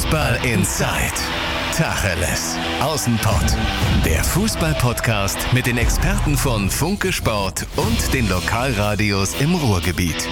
Fußball 0.00 0.38
Inside. 0.46 1.12
Tacheles. 1.76 2.56
Außenpott. 2.80 3.54
Der 4.02 4.24
Fußball-Podcast 4.24 5.36
mit 5.52 5.66
den 5.66 5.76
Experten 5.76 6.38
von 6.38 6.70
Funke 6.70 7.12
Sport 7.12 7.66
und 7.76 8.14
den 8.14 8.26
Lokalradios 8.30 9.38
im 9.42 9.54
Ruhrgebiet. 9.54 10.26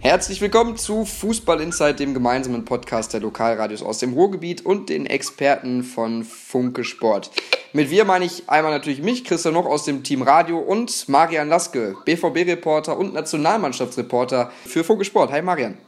Herzlich 0.00 0.40
willkommen 0.40 0.76
zu 0.76 1.04
Fußball 1.04 1.60
Inside, 1.60 1.94
dem 1.94 2.12
gemeinsamen 2.12 2.64
Podcast 2.64 3.14
der 3.14 3.20
Lokalradios 3.20 3.84
aus 3.84 3.98
dem 3.98 4.14
Ruhrgebiet 4.14 4.66
und 4.66 4.88
den 4.88 5.06
Experten 5.06 5.84
von 5.84 6.24
Funke 6.24 6.82
Sport. 6.82 7.30
Mit 7.72 7.88
wir 7.88 8.04
meine 8.04 8.24
ich 8.24 8.48
einmal 8.48 8.72
natürlich 8.72 9.00
mich, 9.00 9.24
Christian 9.24 9.54
Noch 9.54 9.64
aus 9.64 9.84
dem 9.84 10.02
Team 10.02 10.22
Radio 10.22 10.58
und 10.58 11.08
Marian 11.08 11.48
Laske, 11.48 11.94
BVB-Reporter 12.04 12.98
und 12.98 13.14
Nationalmannschaftsreporter 13.14 14.50
für 14.66 14.82
Funke 14.82 15.04
Sport. 15.04 15.30
Hi 15.30 15.40
Marian. 15.40 15.78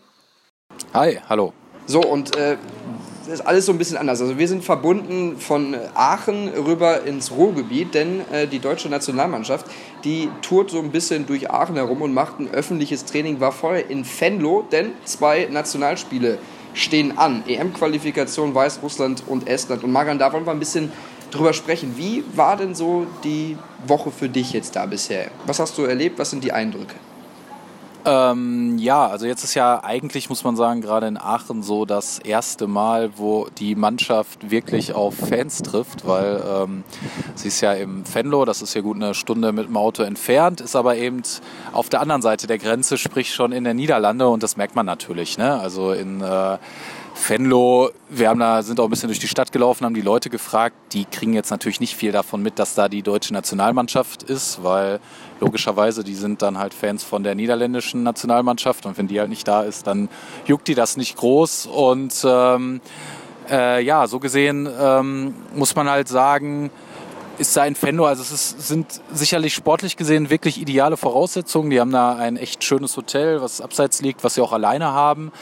Hi, 0.95 1.19
hallo. 1.29 1.53
So, 1.87 2.01
und 2.01 2.37
äh, 2.37 2.57
das 3.25 3.35
ist 3.35 3.41
alles 3.41 3.67
so 3.67 3.73
ein 3.73 3.79
bisschen 3.79 3.97
anders. 3.97 4.21
Also 4.21 4.39
wir 4.39 4.47
sind 4.47 4.63
verbunden 4.63 5.39
von 5.41 5.75
Aachen 5.95 6.51
rüber 6.51 7.03
ins 7.03 7.33
Ruhrgebiet, 7.33 7.95
denn 7.95 8.21
äh, 8.31 8.47
die 8.47 8.61
deutsche 8.61 8.89
Nationalmannschaft, 8.89 9.67
die 10.05 10.29
tourt 10.41 10.71
so 10.71 10.79
ein 10.79 10.93
bisschen 10.93 11.27
durch 11.27 11.51
Aachen 11.51 11.75
herum 11.75 12.03
und 12.03 12.15
macht 12.15 12.39
ein 12.39 12.49
öffentliches 12.49 13.07
Training, 13.07 13.41
war 13.41 13.51
vorher 13.51 13.91
in 13.91 14.07
Venlo, 14.07 14.65
denn 14.71 14.93
zwei 15.05 15.49
Nationalspiele 15.51 16.39
stehen 16.75 17.19
an. 17.19 17.43
EM-Qualifikation 17.47 18.55
Weißrussland 18.55 19.25
und 19.27 19.49
Estland. 19.49 19.83
Und 19.83 19.91
Marian, 19.91 20.21
da 20.21 20.33
wollen 20.33 20.47
wir 20.47 20.53
ein 20.53 20.59
bisschen 20.61 20.93
drüber 21.35 21.53
sprechen. 21.53 21.95
Wie 21.97 22.25
war 22.35 22.57
denn 22.57 22.75
so 22.75 23.07
die 23.25 23.57
Woche 23.87 24.11
für 24.11 24.29
dich 24.29 24.53
jetzt 24.53 24.77
da 24.77 24.87
bisher? 24.87 25.31
Was 25.47 25.59
hast 25.59 25.77
du 25.79 25.83
erlebt? 25.83 26.19
Was 26.19 26.31
sind 26.31 26.45
die 26.45 26.53
Eindrücke? 26.53 26.95
Ähm, 28.05 28.79
ja, 28.79 29.07
also 29.07 29.27
jetzt 29.27 29.45
ist 29.45 29.55
ja 29.55 29.83
eigentlich, 29.85 30.29
muss 30.29 30.43
man 30.43 30.57
sagen, 30.57 30.81
gerade 30.81 31.07
in 31.07 31.17
Aachen 31.17 31.63
so 31.63 31.85
das 31.85 32.19
erste 32.19 32.67
Mal, 32.67 33.13
wo 33.17 33.47
die 33.59 33.77
Mannschaft 33.77 34.51
wirklich 34.51 34.95
auf 34.95 35.15
Fans 35.15 35.63
trifft, 35.63 36.07
weil 36.07 36.43
ähm, 36.45 36.85
sie 37.37 37.49
ist 37.49 37.61
ja 37.61 37.73
im 37.75 38.03
Venlo, 38.13 38.45
das 38.45 38.61
ist 38.61 38.75
ja 38.75 38.81
gut 38.81 38.97
eine 38.97 39.15
Stunde 39.15 39.53
mit 39.53 39.69
dem 39.69 39.77
Auto 39.77 40.03
entfernt, 40.03 40.61
ist 40.61 40.75
aber 40.75 40.97
eben 40.97 41.23
auf 41.73 41.89
der 41.89 42.01
anderen 42.01 42.23
Seite 42.23 42.49
der 42.49 42.59
Grenze, 42.59 42.99
sprich 42.99 43.33
schon 43.33 43.53
in 43.53 43.63
der 43.63 43.75
Niederlande 43.75 44.29
und 44.29 44.43
das 44.43 44.57
merkt 44.57 44.75
man 44.75 44.87
natürlich. 44.87 45.39
Ne? 45.39 45.61
Also 45.61 45.93
in 45.93 46.23
äh, 46.23 46.59
Venlo, 47.15 47.91
wir 48.09 48.29
haben 48.29 48.41
da, 48.41 48.63
sind 48.63 48.81
auch 48.81 48.85
ein 48.85 48.91
bisschen 48.91 49.09
durch 49.09 49.19
die 49.19 49.29
Stadt 49.29 49.53
gelaufen, 49.53 49.85
haben 49.85 49.95
die 49.95 50.01
Leute 50.01 50.31
gefragt. 50.31 50.75
Die 50.93 51.05
kriegen 51.05 51.35
jetzt 51.35 51.51
natürlich 51.51 51.79
nicht 51.79 51.95
viel 51.95 52.11
davon 52.11 52.43
mit, 52.43 52.59
dass 52.59 52.75
da 52.75 52.89
die 52.89 53.03
deutsche 53.03 53.33
Nationalmannschaft 53.33 54.23
ist, 54.23 54.65
weil 54.65 54.99
logischerweise 55.41 56.05
die 56.05 56.15
sind 56.15 56.43
dann 56.43 56.59
halt 56.59 56.75
Fans 56.75 57.05
von 57.05 57.23
der 57.23 57.35
niederländischen 57.35 58.03
Nationalmannschaft 58.03 58.87
und 58.87 58.99
wenn 58.99 59.09
die 59.09 59.21
halt 59.21 59.29
nicht 59.29 59.47
da 59.47 59.63
ist, 59.63 59.87
dann 59.87 60.09
juckt 60.47 60.69
die 60.69 60.75
das 60.75 60.97
nicht 60.97 61.17
groß. 61.17 61.67
Und 61.67 62.15
ähm, 62.25 62.81
äh, 63.51 63.83
ja, 63.83 64.07
so 64.07 64.19
gesehen 64.19 64.69
ähm, 64.81 65.35
muss 65.55 65.77
man 65.77 65.89
halt 65.89 66.09
sagen, 66.09 66.71
ist 67.39 67.57
da 67.57 67.65
in 67.65 67.75
Fendo, 67.75 68.07
also 68.07 68.23
es 68.23 68.31
ist, 68.31 68.69
sind 68.69 69.01
sicherlich 69.13 69.55
sportlich 69.55 69.97
gesehen 69.97 70.31
wirklich 70.31 70.61
ideale 70.61 70.97
Voraussetzungen. 70.97 71.71
Die 71.71 71.81
haben 71.81 71.91
da 71.91 72.17
ein 72.17 72.37
echt 72.37 72.63
schönes 72.63 72.97
Hotel, 72.97 73.41
was 73.41 73.61
abseits 73.61 74.01
liegt, 74.03 74.23
was 74.23 74.35
sie 74.35 74.43
auch 74.43 74.53
alleine 74.53 74.93
haben 74.93 75.33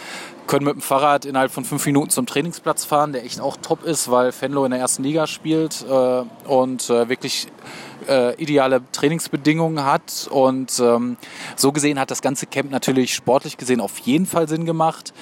können 0.51 0.65
mit 0.65 0.75
dem 0.75 0.83
Fahrrad 0.83 1.27
innerhalb 1.27 1.53
von 1.53 1.65
fünf 1.65 1.87
Minuten 1.87 2.11
zum 2.11 2.27
Trainingsplatz 2.27 2.85
fahren, 2.85 3.13
der 3.13 3.25
echt 3.25 3.41
auch 3.41 3.57
top 3.57 3.85
ist, 3.85 4.11
weil 4.11 4.33
Fenlo 4.33 4.65
in 4.65 4.73
der 4.73 4.81
ersten 4.81 5.05
Liga 5.05 5.29
spielt 5.29 5.87
äh, 5.89 6.23
und 6.49 6.91
äh, 6.91 7.09
wirklich 7.09 7.47
äh, 8.09 8.35
ideale 8.35 8.83
Trainingsbedingungen 8.91 9.85
hat. 9.85 10.29
Und 10.29 10.81
ähm, 10.81 11.19
so 11.55 11.71
gesehen 11.71 12.01
hat 12.01 12.11
das 12.11 12.21
ganze 12.21 12.47
Camp 12.47 12.73
natürlich 12.73 13.15
sportlich 13.15 13.59
gesehen 13.59 13.81
auf 13.81 13.99
jeden 14.01 14.27
Fall 14.27 14.49
Sinn 14.49 14.65
gemacht. 14.65 15.15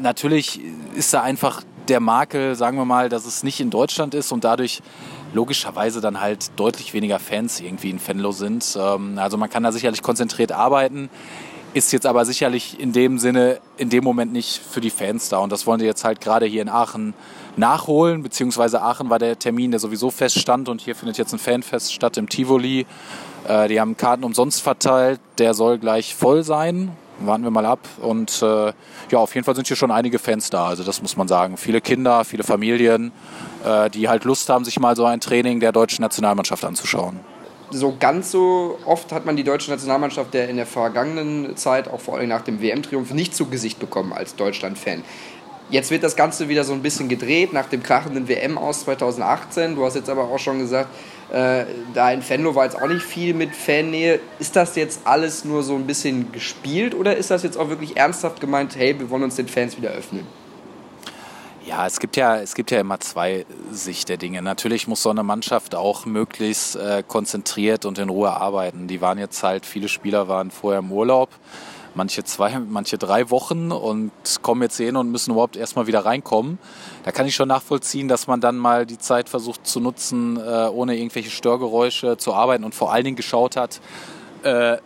Natürlich 0.00 0.60
ist 0.94 1.12
da 1.12 1.20
einfach 1.20 1.62
der 1.88 2.00
Makel, 2.00 2.54
sagen 2.54 2.78
wir 2.78 2.86
mal, 2.86 3.10
dass 3.10 3.26
es 3.26 3.42
nicht 3.42 3.60
in 3.60 3.68
Deutschland 3.68 4.14
ist 4.14 4.32
und 4.32 4.44
dadurch 4.44 4.80
logischerweise 5.34 6.00
dann 6.00 6.22
halt 6.22 6.58
deutlich 6.58 6.94
weniger 6.94 7.18
Fans 7.18 7.60
irgendwie 7.60 7.90
in 7.90 7.98
Fenlo 7.98 8.32
sind. 8.32 8.78
Ähm, 8.80 9.18
also 9.18 9.36
man 9.36 9.50
kann 9.50 9.62
da 9.62 9.72
sicherlich 9.72 10.02
konzentriert 10.02 10.52
arbeiten 10.52 11.10
ist 11.74 11.92
jetzt 11.92 12.06
aber 12.06 12.24
sicherlich 12.24 12.78
in 12.78 12.92
dem 12.92 13.18
Sinne, 13.18 13.60
in 13.76 13.88
dem 13.88 14.04
Moment 14.04 14.32
nicht 14.32 14.58
für 14.58 14.80
die 14.80 14.90
Fans 14.90 15.28
da. 15.28 15.38
Und 15.38 15.50
das 15.50 15.66
wollen 15.66 15.78
die 15.78 15.86
jetzt 15.86 16.04
halt 16.04 16.20
gerade 16.20 16.46
hier 16.46 16.62
in 16.62 16.68
Aachen 16.68 17.14
nachholen, 17.56 18.22
beziehungsweise 18.22 18.82
Aachen 18.82 19.10
war 19.10 19.18
der 19.18 19.38
Termin, 19.38 19.70
der 19.70 19.80
sowieso 19.80 20.10
feststand 20.10 20.68
und 20.68 20.80
hier 20.80 20.94
findet 20.94 21.18
jetzt 21.18 21.32
ein 21.32 21.38
Fanfest 21.38 21.92
statt 21.92 22.16
im 22.16 22.28
Tivoli. 22.28 22.86
Äh, 23.48 23.68
die 23.68 23.80
haben 23.80 23.96
Karten 23.96 24.24
umsonst 24.24 24.62
verteilt, 24.62 25.20
der 25.38 25.54
soll 25.54 25.78
gleich 25.78 26.14
voll 26.14 26.42
sein. 26.42 26.92
Warten 27.20 27.44
wir 27.44 27.50
mal 27.50 27.66
ab. 27.66 27.80
Und 28.00 28.42
äh, 28.42 28.72
ja, 29.10 29.18
auf 29.18 29.34
jeden 29.34 29.44
Fall 29.44 29.54
sind 29.54 29.68
hier 29.68 29.76
schon 29.76 29.90
einige 29.90 30.18
Fans 30.18 30.50
da. 30.50 30.66
Also 30.66 30.82
das 30.82 31.02
muss 31.02 31.16
man 31.16 31.28
sagen. 31.28 31.56
Viele 31.56 31.80
Kinder, 31.80 32.24
viele 32.24 32.42
Familien, 32.42 33.12
äh, 33.64 33.90
die 33.90 34.08
halt 34.08 34.24
Lust 34.24 34.48
haben, 34.48 34.64
sich 34.64 34.80
mal 34.80 34.96
so 34.96 35.04
ein 35.04 35.20
Training 35.20 35.60
der 35.60 35.72
deutschen 35.72 36.02
Nationalmannschaft 36.02 36.64
anzuschauen 36.64 37.31
so 37.72 37.96
ganz 37.98 38.30
so 38.30 38.78
oft 38.84 39.12
hat 39.12 39.24
man 39.24 39.36
die 39.36 39.44
deutsche 39.44 39.70
Nationalmannschaft 39.70 40.34
der 40.34 40.48
in 40.48 40.56
der 40.56 40.66
vergangenen 40.66 41.56
Zeit, 41.56 41.88
auch 41.88 42.00
vor 42.00 42.18
allem 42.18 42.28
nach 42.28 42.42
dem 42.42 42.60
WM-Triumph, 42.60 43.12
nicht 43.12 43.34
zu 43.34 43.46
Gesicht 43.46 43.78
bekommen 43.78 44.12
als 44.12 44.36
Deutschland-Fan. 44.36 45.02
Jetzt 45.70 45.90
wird 45.90 46.02
das 46.02 46.16
Ganze 46.16 46.48
wieder 46.48 46.64
so 46.64 46.74
ein 46.74 46.82
bisschen 46.82 47.08
gedreht 47.08 47.52
nach 47.52 47.66
dem 47.66 47.82
krachenden 47.82 48.28
WM 48.28 48.58
aus 48.58 48.82
2018. 48.82 49.74
Du 49.74 49.84
hast 49.84 49.94
jetzt 49.94 50.10
aber 50.10 50.24
auch 50.24 50.38
schon 50.38 50.58
gesagt, 50.58 50.90
äh, 51.32 51.64
da 51.94 52.12
in 52.12 52.28
Venlo 52.28 52.54
war 52.54 52.64
jetzt 52.64 52.76
auch 52.76 52.88
nicht 52.88 53.02
viel 53.02 53.32
mit 53.32 53.56
Fannähe. 53.56 54.20
Ist 54.38 54.54
das 54.54 54.76
jetzt 54.76 55.00
alles 55.04 55.46
nur 55.46 55.62
so 55.62 55.74
ein 55.74 55.86
bisschen 55.86 56.30
gespielt 56.30 56.94
oder 56.94 57.16
ist 57.16 57.30
das 57.30 57.42
jetzt 57.42 57.56
auch 57.56 57.70
wirklich 57.70 57.96
ernsthaft 57.96 58.40
gemeint, 58.40 58.76
hey, 58.76 58.98
wir 58.98 59.08
wollen 59.08 59.22
uns 59.22 59.36
den 59.36 59.48
Fans 59.48 59.78
wieder 59.78 59.90
öffnen? 59.90 60.26
Ja, 61.64 61.86
es 61.86 62.00
gibt 62.00 62.16
ja, 62.16 62.38
es 62.38 62.54
gibt 62.56 62.72
ja 62.72 62.80
immer 62.80 62.98
zwei 62.98 63.46
Sicht 63.70 64.08
der 64.08 64.16
Dinge. 64.16 64.42
Natürlich 64.42 64.88
muss 64.88 65.02
so 65.02 65.10
eine 65.10 65.22
Mannschaft 65.22 65.76
auch 65.76 66.06
möglichst 66.06 66.74
äh, 66.74 67.04
konzentriert 67.06 67.84
und 67.84 67.98
in 67.98 68.08
Ruhe 68.08 68.32
arbeiten. 68.32 68.88
Die 68.88 69.00
waren 69.00 69.16
jetzt 69.16 69.44
halt, 69.44 69.64
viele 69.64 69.88
Spieler 69.88 70.26
waren 70.26 70.50
vorher 70.50 70.80
im 70.80 70.90
Urlaub, 70.90 71.28
manche 71.94 72.24
zwei, 72.24 72.58
manche 72.58 72.98
drei 72.98 73.30
Wochen 73.30 73.70
und 73.70 74.10
kommen 74.42 74.62
jetzt 74.62 74.76
hin 74.76 74.96
und 74.96 75.12
müssen 75.12 75.32
überhaupt 75.32 75.56
erstmal 75.56 75.86
wieder 75.86 76.04
reinkommen. 76.04 76.58
Da 77.04 77.12
kann 77.12 77.26
ich 77.26 77.36
schon 77.36 77.48
nachvollziehen, 77.48 78.08
dass 78.08 78.26
man 78.26 78.40
dann 78.40 78.56
mal 78.56 78.84
die 78.84 78.98
Zeit 78.98 79.28
versucht 79.28 79.64
zu 79.64 79.78
nutzen, 79.78 80.38
äh, 80.38 80.66
ohne 80.66 80.96
irgendwelche 80.96 81.30
Störgeräusche 81.30 82.16
zu 82.16 82.34
arbeiten 82.34 82.64
und 82.64 82.74
vor 82.74 82.92
allen 82.92 83.04
Dingen 83.04 83.16
geschaut 83.16 83.54
hat, 83.56 83.80
äh, 84.42 84.78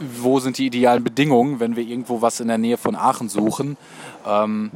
wo 0.00 0.40
sind 0.40 0.56
die 0.56 0.66
idealen 0.66 1.04
Bedingungen, 1.04 1.60
wenn 1.60 1.76
wir 1.76 1.84
irgendwo 1.84 2.22
was 2.22 2.40
in 2.40 2.48
der 2.48 2.58
Nähe 2.58 2.78
von 2.78 2.96
Aachen 2.96 3.28
suchen. 3.28 3.76
Ähm, 4.26 4.70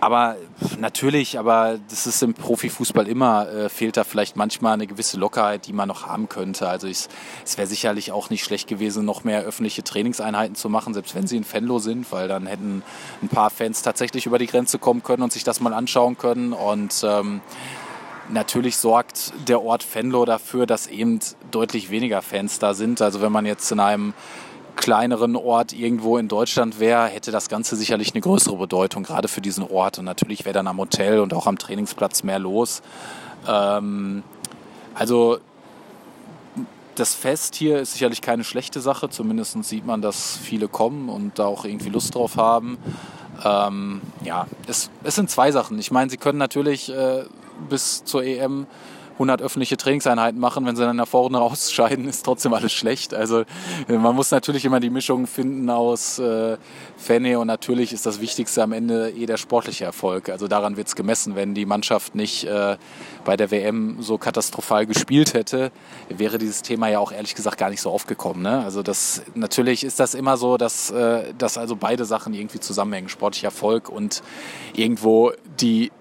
aber 0.00 0.36
natürlich, 0.78 1.38
aber 1.38 1.78
das 1.90 2.06
ist 2.06 2.22
im 2.22 2.32
Profifußball 2.32 3.06
immer, 3.06 3.48
äh, 3.48 3.68
fehlt 3.68 3.96
da 3.96 4.04
vielleicht 4.04 4.34
manchmal 4.34 4.74
eine 4.74 4.86
gewisse 4.86 5.18
Lockerheit, 5.18 5.66
die 5.66 5.74
man 5.74 5.88
noch 5.88 6.06
haben 6.06 6.28
könnte. 6.28 6.68
Also 6.68 6.86
ich, 6.86 7.06
es 7.44 7.58
wäre 7.58 7.66
sicherlich 7.66 8.10
auch 8.10 8.30
nicht 8.30 8.42
schlecht 8.42 8.66
gewesen, 8.66 9.04
noch 9.04 9.24
mehr 9.24 9.42
öffentliche 9.42 9.84
Trainingseinheiten 9.84 10.54
zu 10.54 10.70
machen, 10.70 10.94
selbst 10.94 11.14
wenn 11.14 11.26
sie 11.26 11.36
in 11.36 11.44
Fenlo 11.44 11.78
sind, 11.78 12.10
weil 12.12 12.28
dann 12.28 12.46
hätten 12.46 12.82
ein 13.22 13.28
paar 13.28 13.50
Fans 13.50 13.82
tatsächlich 13.82 14.24
über 14.24 14.38
die 14.38 14.46
Grenze 14.46 14.78
kommen 14.78 15.02
können 15.02 15.22
und 15.22 15.32
sich 15.32 15.44
das 15.44 15.60
mal 15.60 15.74
anschauen 15.74 16.16
können. 16.16 16.54
Und 16.54 17.04
ähm, 17.04 17.42
natürlich 18.30 18.78
sorgt 18.78 19.34
der 19.48 19.62
Ort 19.62 19.82
Fenlo 19.82 20.24
dafür, 20.24 20.64
dass 20.64 20.86
eben 20.86 21.20
deutlich 21.50 21.90
weniger 21.90 22.22
Fans 22.22 22.58
da 22.58 22.72
sind. 22.72 23.02
Also 23.02 23.20
wenn 23.20 23.32
man 23.32 23.44
jetzt 23.44 23.70
in 23.70 23.80
einem 23.80 24.14
kleineren 24.80 25.36
Ort 25.36 25.74
irgendwo 25.74 26.16
in 26.16 26.26
Deutschland 26.26 26.80
wäre, 26.80 27.06
hätte 27.06 27.30
das 27.30 27.48
Ganze 27.50 27.76
sicherlich 27.76 28.14
eine 28.14 28.22
größere 28.22 28.56
Bedeutung, 28.56 29.02
gerade 29.02 29.28
für 29.28 29.42
diesen 29.42 29.62
Ort. 29.62 29.98
Und 29.98 30.06
natürlich 30.06 30.46
wäre 30.46 30.54
dann 30.54 30.66
am 30.66 30.78
Hotel 30.78 31.20
und 31.20 31.34
auch 31.34 31.46
am 31.46 31.58
Trainingsplatz 31.58 32.22
mehr 32.22 32.38
los. 32.38 32.80
Ähm, 33.46 34.22
also 34.94 35.38
das 36.94 37.14
Fest 37.14 37.54
hier 37.54 37.78
ist 37.80 37.92
sicherlich 37.92 38.22
keine 38.22 38.42
schlechte 38.42 38.80
Sache. 38.80 39.10
Zumindest 39.10 39.62
sieht 39.64 39.84
man, 39.84 40.00
dass 40.00 40.38
viele 40.38 40.66
kommen 40.66 41.10
und 41.10 41.38
da 41.38 41.44
auch 41.44 41.66
irgendwie 41.66 41.90
Lust 41.90 42.14
drauf 42.14 42.36
haben. 42.36 42.78
Ähm, 43.44 44.00
ja, 44.24 44.46
es, 44.66 44.90
es 45.04 45.14
sind 45.14 45.30
zwei 45.30 45.52
Sachen. 45.52 45.78
Ich 45.78 45.90
meine, 45.90 46.10
sie 46.10 46.16
können 46.16 46.38
natürlich 46.38 46.90
äh, 46.90 47.24
bis 47.68 48.02
zur 48.04 48.24
EM 48.24 48.66
100 49.20 49.42
öffentliche 49.42 49.76
Trainingseinheiten 49.76 50.40
machen, 50.40 50.64
wenn 50.64 50.76
sie 50.76 50.82
dann 50.82 50.96
nach 50.96 51.06
vorne 51.06 51.40
ausscheiden, 51.42 52.08
ist 52.08 52.24
trotzdem 52.24 52.54
alles 52.54 52.72
schlecht. 52.72 53.12
Also 53.12 53.40
äh, 53.88 53.92
man 53.92 54.16
muss 54.16 54.30
natürlich 54.30 54.64
immer 54.64 54.80
die 54.80 54.90
Mischung 54.90 55.26
finden 55.26 55.68
aus 55.68 56.18
äh, 56.18 56.56
Fenne 56.96 57.38
und 57.38 57.46
natürlich 57.46 57.92
ist 57.92 58.06
das 58.06 58.20
Wichtigste 58.20 58.62
am 58.62 58.72
Ende 58.72 59.10
eh 59.10 59.26
der 59.26 59.36
sportliche 59.36 59.84
Erfolg. 59.84 60.30
Also 60.30 60.48
daran 60.48 60.76
wird 60.76 60.88
es 60.88 60.96
gemessen. 60.96 61.36
Wenn 61.36 61.54
die 61.54 61.66
Mannschaft 61.66 62.14
nicht 62.14 62.44
äh, 62.44 62.78
bei 63.24 63.36
der 63.36 63.50
WM 63.50 63.98
so 64.00 64.16
katastrophal 64.16 64.86
gespielt 64.86 65.34
hätte, 65.34 65.70
wäre 66.08 66.38
dieses 66.38 66.62
Thema 66.62 66.88
ja 66.88 66.98
auch 66.98 67.12
ehrlich 67.12 67.34
gesagt 67.34 67.58
gar 67.58 67.68
nicht 67.68 67.82
so 67.82 67.90
aufgekommen. 67.90 68.42
Ne? 68.42 68.64
Also 68.64 68.82
das 68.82 69.22
natürlich 69.34 69.84
ist 69.84 70.00
das 70.00 70.14
immer 70.14 70.38
so, 70.38 70.56
dass, 70.56 70.90
äh, 70.90 71.34
dass 71.36 71.58
also 71.58 71.76
beide 71.76 72.06
Sachen 72.06 72.32
irgendwie 72.32 72.60
zusammenhängen, 72.60 73.10
sportlicher 73.10 73.48
Erfolg 73.48 73.88
und 73.90 74.22
irgendwo 74.74 75.32
die 75.60 75.92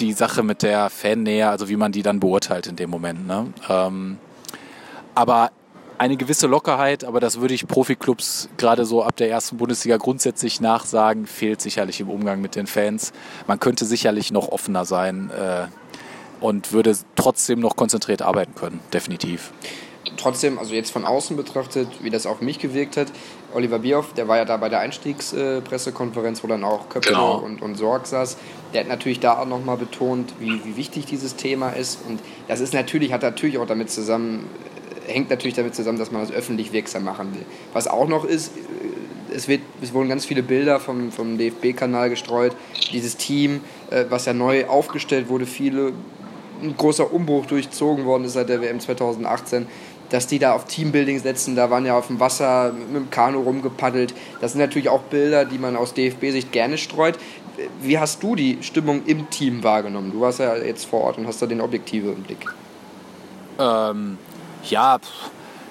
die 0.00 0.12
Sache 0.12 0.42
mit 0.42 0.62
der 0.62 0.90
Fannähe, 0.90 1.48
also 1.48 1.68
wie 1.68 1.76
man 1.76 1.92
die 1.92 2.02
dann 2.02 2.20
beurteilt 2.20 2.66
in 2.66 2.76
dem 2.76 2.90
Moment. 2.90 3.26
Ne? 3.26 3.52
Ähm, 3.68 4.18
aber 5.14 5.50
eine 5.98 6.16
gewisse 6.16 6.46
Lockerheit, 6.46 7.04
aber 7.04 7.20
das 7.20 7.40
würde 7.40 7.54
ich 7.54 7.66
Profiklubs 7.66 8.48
gerade 8.56 8.84
so 8.84 9.02
ab 9.02 9.16
der 9.16 9.30
ersten 9.30 9.56
Bundesliga 9.56 9.96
grundsätzlich 9.96 10.60
nachsagen, 10.60 11.26
fehlt 11.26 11.60
sicherlich 11.60 12.00
im 12.00 12.10
Umgang 12.10 12.40
mit 12.40 12.56
den 12.56 12.66
Fans. 12.66 13.12
Man 13.46 13.60
könnte 13.60 13.84
sicherlich 13.84 14.32
noch 14.32 14.48
offener 14.48 14.84
sein 14.84 15.30
äh, 15.30 15.66
und 16.40 16.72
würde 16.72 16.96
trotzdem 17.14 17.60
noch 17.60 17.76
konzentriert 17.76 18.22
arbeiten 18.22 18.54
können, 18.54 18.80
definitiv. 18.92 19.52
Trotzdem, 20.16 20.58
also 20.58 20.74
jetzt 20.74 20.90
von 20.90 21.04
außen 21.04 21.36
betrachtet, 21.36 21.88
wie 22.02 22.10
das 22.10 22.26
auf 22.26 22.40
mich 22.40 22.58
gewirkt 22.58 22.96
hat, 22.96 23.08
Oliver 23.54 23.78
Bierhoff, 23.78 24.12
der 24.12 24.28
war 24.28 24.36
ja 24.36 24.44
da 24.44 24.56
bei 24.56 24.68
der 24.68 24.80
Einstiegspressekonferenz, 24.80 26.42
wo 26.44 26.48
dann 26.48 26.64
auch 26.64 26.88
Köppel 26.88 27.12
genau. 27.12 27.38
und, 27.38 27.62
und 27.62 27.76
Sorg 27.76 28.06
saß. 28.06 28.36
Der 28.72 28.80
hat 28.80 28.88
natürlich 28.88 29.20
da 29.20 29.38
auch 29.38 29.46
nochmal 29.46 29.76
betont, 29.76 30.34
wie, 30.40 30.64
wie 30.64 30.76
wichtig 30.76 31.06
dieses 31.06 31.36
Thema 31.36 31.70
ist. 31.70 32.00
Und 32.06 32.20
das 32.48 32.60
ist 32.60 32.74
natürlich, 32.74 33.12
hat 33.12 33.22
natürlich 33.22 33.58
auch 33.58 33.66
damit 33.66 33.90
zusammen 33.90 34.48
hängt 35.06 35.30
natürlich 35.30 35.54
damit 35.54 35.74
zusammen, 35.74 35.98
dass 35.98 36.10
man 36.10 36.22
das 36.22 36.32
öffentlich 36.32 36.72
wirksam 36.72 37.04
machen 37.04 37.34
will. 37.34 37.44
Was 37.72 37.86
auch 37.86 38.08
noch 38.08 38.24
ist, 38.24 38.52
äh, 38.56 39.34
es, 39.34 39.48
wird, 39.48 39.62
es 39.82 39.92
wurden 39.92 40.08
ganz 40.08 40.24
viele 40.24 40.42
Bilder 40.42 40.80
vom, 40.80 41.12
vom 41.12 41.38
DFB-Kanal 41.38 42.10
gestreut. 42.10 42.54
Dieses 42.92 43.16
Team, 43.16 43.60
äh, 43.90 44.04
was 44.08 44.26
ja 44.26 44.32
neu 44.32 44.66
aufgestellt 44.66 45.28
wurde, 45.28 45.46
viele, 45.46 45.92
ein 46.62 46.76
großer 46.76 47.12
Umbruch 47.12 47.46
durchzogen 47.46 48.04
worden 48.04 48.24
ist 48.24 48.34
seit 48.34 48.48
der 48.48 48.60
WM 48.60 48.80
2018 48.80 49.66
dass 50.14 50.28
die 50.28 50.38
da 50.38 50.52
auf 50.52 50.66
Teambuilding 50.66 51.18
setzen, 51.18 51.56
da 51.56 51.70
waren 51.70 51.84
ja 51.84 51.98
auf 51.98 52.06
dem 52.06 52.20
Wasser 52.20 52.72
mit 52.72 52.94
dem 52.94 53.10
Kanu 53.10 53.40
rumgepaddelt. 53.40 54.14
Das 54.40 54.52
sind 54.52 54.60
natürlich 54.60 54.88
auch 54.88 55.02
Bilder, 55.02 55.44
die 55.44 55.58
man 55.58 55.74
aus 55.74 55.92
DFB-Sicht 55.92 56.52
gerne 56.52 56.78
streut. 56.78 57.18
Wie 57.82 57.98
hast 57.98 58.22
du 58.22 58.36
die 58.36 58.58
Stimmung 58.60 59.04
im 59.06 59.28
Team 59.30 59.64
wahrgenommen? 59.64 60.12
Du 60.12 60.20
warst 60.20 60.38
ja 60.38 60.54
jetzt 60.54 60.84
vor 60.84 61.00
Ort 61.00 61.18
und 61.18 61.26
hast 61.26 61.42
da 61.42 61.46
den 61.46 61.60
Objektive 61.60 62.12
im 62.12 62.22
Blick. 62.22 62.46
Ähm, 63.58 64.18
ja, 64.70 65.00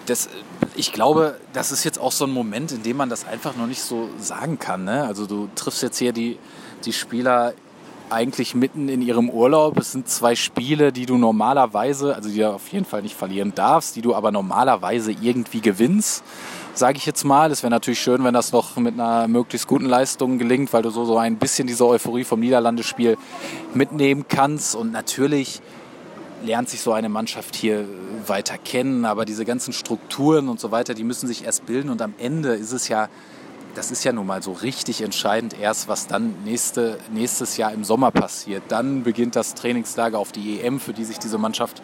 das, 0.08 0.28
ich 0.76 0.92
glaube, 0.92 1.40
das 1.54 1.72
ist 1.72 1.86
jetzt 1.86 1.98
auch 1.98 2.12
so 2.12 2.26
ein 2.26 2.32
Moment, 2.32 2.74
in 2.74 2.84
dem 2.84 2.98
man 2.98 3.10
das 3.10 3.26
einfach 3.26 3.56
noch 3.56 3.68
nicht 3.68 3.82
so 3.82 4.10
sagen 4.20 4.60
kann. 4.60 4.84
Ne? 4.84 5.06
Also 5.06 5.26
du 5.26 5.48
triffst 5.56 5.82
jetzt 5.82 6.00
hier 6.00 6.12
die, 6.12 6.38
die 6.84 6.92
Spieler 6.92 7.54
eigentlich 8.10 8.56
mitten 8.56 8.90
in 8.90 9.02
ihrem 9.02 9.30
Urlaub. 9.30 9.78
Es 9.78 9.92
sind 9.92 10.08
zwei 10.08 10.36
Spiele, 10.36 10.92
die 10.92 11.06
du 11.06 11.18
normalerweise, 11.18 12.16
also 12.16 12.30
die 12.30 12.38
du 12.38 12.54
auf 12.54 12.68
jeden 12.70 12.86
Fall 12.86 13.02
nicht 13.02 13.16
verlieren 13.16 13.54
darfst, 13.56 13.96
die 13.96 14.02
du 14.02 14.16
aber 14.16 14.32
normalerweise 14.32 15.12
irgendwie 15.12 15.62
gewinnst, 15.62 16.24
sage 16.74 16.98
ich 16.98 17.06
jetzt 17.06 17.24
mal. 17.24 17.52
Es 17.52 17.64
wäre 17.64 17.72
natürlich 17.72 18.02
schön, 18.02 18.24
wenn 18.24 18.34
das 18.34 18.52
noch 18.52 18.76
mit 18.78 18.94
einer 18.94 19.28
möglichst 19.28 19.68
guten 19.68 19.86
Leistung 19.86 20.38
gelingt, 20.38 20.74
weil 20.74 20.82
du 20.82 20.90
so, 20.90 21.06
so 21.06 21.18
ein 21.18 21.38
bisschen 21.38 21.68
diese 21.68 21.86
Euphorie 21.88 22.24
vom 22.24 22.40
Niederlandespiel 22.40 23.18
mitnehmen 23.74 24.26
kannst. 24.28 24.76
Und 24.76 24.92
natürlich 24.92 25.62
lernt 26.44 26.70
sich 26.70 26.82
so 26.82 26.94
eine 26.94 27.10
Mannschaft 27.10 27.56
hier 27.56 27.86
weiter 28.28 28.58
kennen, 28.58 29.06
aber 29.06 29.26
diese 29.26 29.46
ganzen 29.46 29.74
Strukturen 29.74 30.50
und 30.50 30.60
so 30.60 30.72
weiter, 30.72 30.94
die 30.94 31.04
müssen 31.04 31.28
sich 31.28 31.46
erst 31.46 31.66
bilden 31.66 31.90
und 31.90 32.02
am 32.02 32.14
Ende 32.18 32.56
ist 32.56 32.72
es 32.72 32.88
ja, 32.88 33.10
das 33.76 33.92
ist 33.92 34.04
ja 34.04 34.14
nun 34.14 34.28
mal 34.28 34.44
so 34.44 34.52
richtig 34.52 35.02
entscheidend 35.02 35.60
erst, 35.60 35.88
was 35.88 36.08
dann 36.08 36.36
nächste, 36.44 37.00
nächstes 37.12 37.58
Jahr 37.58 37.72
im 37.72 37.84
Sommer 37.84 38.12
passiert. 38.12 38.64
Dann 38.68 39.04
beginnt 39.04 39.36
das 39.36 39.56
Trainingslager 39.56 40.20
auf 40.20 40.32
die 40.32 40.60
EM, 40.60 40.80
für 40.80 40.94
die 40.94 41.04
sich 41.04 41.20
diese 41.20 41.38
Mannschaft 41.38 41.82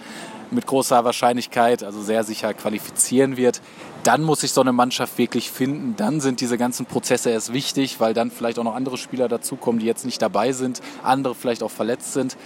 mit 0.51 0.65
großer 0.65 1.03
Wahrscheinlichkeit, 1.03 1.83
also 1.83 2.01
sehr 2.01 2.23
sicher 2.23 2.53
qualifizieren 2.53 3.37
wird. 3.37 3.61
Dann 4.03 4.23
muss 4.23 4.41
sich 4.41 4.51
so 4.51 4.61
eine 4.61 4.71
Mannschaft 4.71 5.17
wirklich 5.17 5.51
finden. 5.51 5.95
Dann 5.95 6.21
sind 6.21 6.41
diese 6.41 6.57
ganzen 6.57 6.85
Prozesse 6.85 7.29
erst 7.31 7.53
wichtig, 7.53 7.99
weil 7.99 8.13
dann 8.13 8.31
vielleicht 8.31 8.59
auch 8.59 8.63
noch 8.63 8.75
andere 8.75 8.97
Spieler 8.97 9.27
dazukommen, 9.27 9.79
die 9.79 9.85
jetzt 9.85 10.05
nicht 10.05 10.21
dabei 10.21 10.51
sind, 10.51 10.81
andere 11.03 11.35
vielleicht 11.35 11.63
auch 11.63 11.71
verletzt 11.71 12.13
sind. 12.13 12.37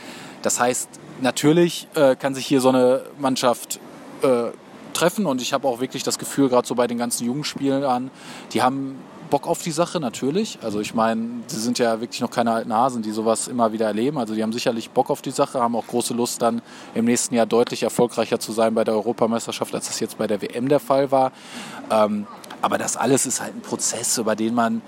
Das 0.41 0.59
heißt, 0.59 0.89
natürlich 1.21 1.87
äh, 1.95 2.15
kann 2.15 2.35
sich 2.35 2.45
hier 2.45 2.61
so 2.61 2.69
eine 2.69 3.03
Mannschaft 3.17 3.79
äh, 4.21 4.51
treffen 4.93 5.25
und 5.25 5.41
ich 5.41 5.53
habe 5.53 5.67
auch 5.67 5.79
wirklich 5.79 6.03
das 6.03 6.19
Gefühl, 6.19 6.49
gerade 6.49 6.67
so 6.67 6.75
bei 6.75 6.87
den 6.87 6.97
ganzen 6.97 7.25
jungen 7.25 7.43
Spielern, 7.43 8.11
die 8.51 8.61
haben 8.61 8.99
Bock 9.33 9.47
auf 9.47 9.63
die 9.63 9.71
Sache 9.71 9.99
natürlich. 9.99 10.59
Also 10.61 10.79
ich 10.79 10.93
meine, 10.93 11.41
sie 11.47 11.59
sind 11.59 11.79
ja 11.79 11.99
wirklich 11.99 12.21
noch 12.21 12.29
keine 12.29 12.51
alten 12.51 12.71
Hasen, 12.71 13.01
die 13.01 13.09
sowas 13.09 13.47
immer 13.47 13.73
wieder 13.73 13.87
erleben. 13.87 14.19
Also 14.19 14.35
die 14.35 14.43
haben 14.43 14.53
sicherlich 14.53 14.91
Bock 14.91 15.09
auf 15.09 15.23
die 15.23 15.31
Sache, 15.31 15.59
haben 15.59 15.75
auch 15.75 15.87
große 15.87 16.13
Lust 16.13 16.43
dann 16.43 16.61
im 16.93 17.05
nächsten 17.05 17.33
Jahr 17.33 17.47
deutlich 17.47 17.81
erfolgreicher 17.81 18.39
zu 18.39 18.51
sein 18.51 18.75
bei 18.75 18.83
der 18.83 18.93
Europameisterschaft, 18.93 19.73
als 19.73 19.87
das 19.87 19.99
jetzt 19.99 20.19
bei 20.19 20.27
der 20.27 20.43
WM 20.43 20.69
der 20.69 20.79
Fall 20.79 21.09
war. 21.09 21.31
Ähm, 21.89 22.27
aber 22.61 22.77
das 22.77 22.95
alles 22.95 23.25
ist 23.25 23.41
halt 23.41 23.55
ein 23.55 23.61
Prozess, 23.61 24.19
über 24.19 24.35
den 24.35 24.53
man 24.53 24.83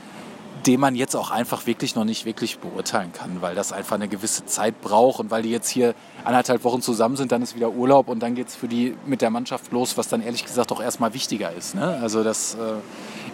den 0.65 0.80
man 0.80 0.95
jetzt 0.95 1.15
auch 1.15 1.31
einfach 1.31 1.68
wirklich 1.68 1.95
noch 1.95 2.06
nicht 2.06 2.25
wirklich 2.25 2.57
beurteilen 2.57 3.12
kann, 3.13 3.41
weil 3.41 3.56
das 3.56 3.71
einfach 3.71 3.95
eine 3.95 4.07
gewisse 4.07 4.45
Zeit 4.45 4.81
braucht 4.81 5.19
und 5.19 5.30
weil 5.30 5.44
die 5.44 5.51
jetzt 5.51 5.69
hier 5.69 5.94
anderthalb 6.24 6.63
Wochen 6.63 6.81
zusammen 6.81 7.15
sind, 7.15 7.31
dann 7.31 7.41
ist 7.41 7.56
wieder 7.56 7.71
Urlaub 7.71 8.07
und 8.07 8.19
dann 8.19 8.36
geht 8.36 8.48
es 8.48 8.56
für 8.56 8.68
die 8.68 8.95
mit 9.06 9.21
der 9.21 9.30
Mannschaft 9.30 9.71
los, 9.71 9.98
was 9.98 10.07
dann 10.07 10.21
ehrlich 10.21 10.44
gesagt 10.44 10.71
auch 10.71 10.81
erstmal 10.81 11.13
wichtiger 11.13 11.51
ist. 11.53 11.75
Ne? 11.75 12.00
Also 12.01 12.24
das 12.24 12.56
äh, 12.56 12.57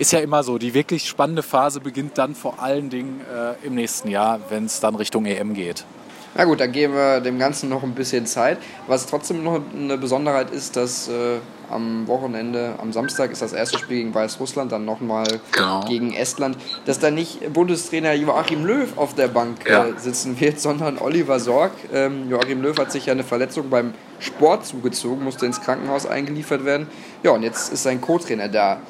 ist 0.02 0.12
ja 0.14 0.20
immer 0.20 0.42
so. 0.42 0.58
Die 0.58 0.74
wirklich 0.74 1.08
spannende 1.08 1.44
Phase 1.44 1.80
beginnt 1.80 2.18
dann 2.18 2.34
vor 2.34 2.60
allen 2.60 2.90
Dingen 2.90 3.22
äh, 3.22 3.66
im 3.66 3.76
nächsten 3.76 4.10
Jahr, 4.10 4.40
wenn 4.50 4.66
es 4.66 4.80
dann 4.80 4.96
Richtung 4.96 5.26
EM 5.26 5.54
geht. 5.54 5.86
Na 6.34 6.46
gut, 6.46 6.60
dann 6.60 6.72
geben 6.72 6.96
wir 6.96 7.20
dem 7.20 7.38
Ganzen 7.38 7.70
noch 7.70 7.84
ein 7.84 7.94
bisschen 7.94 8.26
Zeit. 8.26 8.58
Was 8.88 9.06
trotzdem 9.06 9.44
noch 9.44 9.62
eine 9.78 9.98
Besonderheit 10.00 10.50
ist, 10.50 10.76
dass 10.76 11.08
äh, 11.08 11.38
am 11.70 12.08
Wochenende, 12.08 12.74
am 12.80 12.92
Samstag 12.92 13.32
ist 13.32 13.44
das 13.44 13.54
erste 13.54 13.78
Spiel 13.78 13.98
gegen 13.98 14.16
Weißrussland, 14.16 14.72
dann 14.72 14.86
nochmal 14.86 15.28
genau. 15.52 15.86
gegen 15.86 16.14
Estland, 16.14 16.58
dass 16.86 16.98
da 16.98 17.12
nicht 17.12 17.54
Bundestrainer 17.54 18.14
Joachim 18.14 18.66
Löw 18.66 18.98
auf 18.98 19.14
der 19.14 19.28
Bank 19.28 19.70
ja. 19.70 19.86
äh, 19.86 19.94
sitzen 19.98 20.40
wird, 20.40 20.60
sondern 20.60 20.98
Oliver 20.98 21.40
Sorg. 21.40 21.74
Ähm, 21.94 22.28
Joachim 22.28 22.64
Löw 22.64 22.76
hat 22.78 22.92
sich 22.92 23.06
ja 23.06 23.14
eine 23.14 23.24
Verletzung 23.24 23.70
beim 23.70 23.94
Sport 24.20 24.66
zugezogen, 24.66 25.24
musste 25.24 25.46
ins 25.46 25.62
Krankenhaus 25.62 26.08
eingeliefert 26.08 26.66
werden. 26.66 26.88
Ja, 27.22 27.32
und 27.32 27.44
jetzt 27.44 27.72
ist 27.72 27.84
sein 27.84 28.02
Co-Trainer 28.02 28.48
da. 28.48 28.82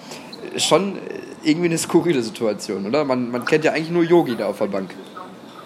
Schon 0.57 0.97
irgendwie 1.43 1.67
eine 1.67 1.77
skurrile 1.77 2.21
Situation, 2.21 2.85
oder? 2.85 3.03
Man, 3.05 3.31
man 3.31 3.45
kennt 3.45 3.63
ja 3.63 3.71
eigentlich 3.71 3.91
nur 3.91 4.03
Yogi 4.03 4.35
da 4.35 4.47
auf 4.47 4.57
der 4.59 4.67
Bank. 4.67 4.95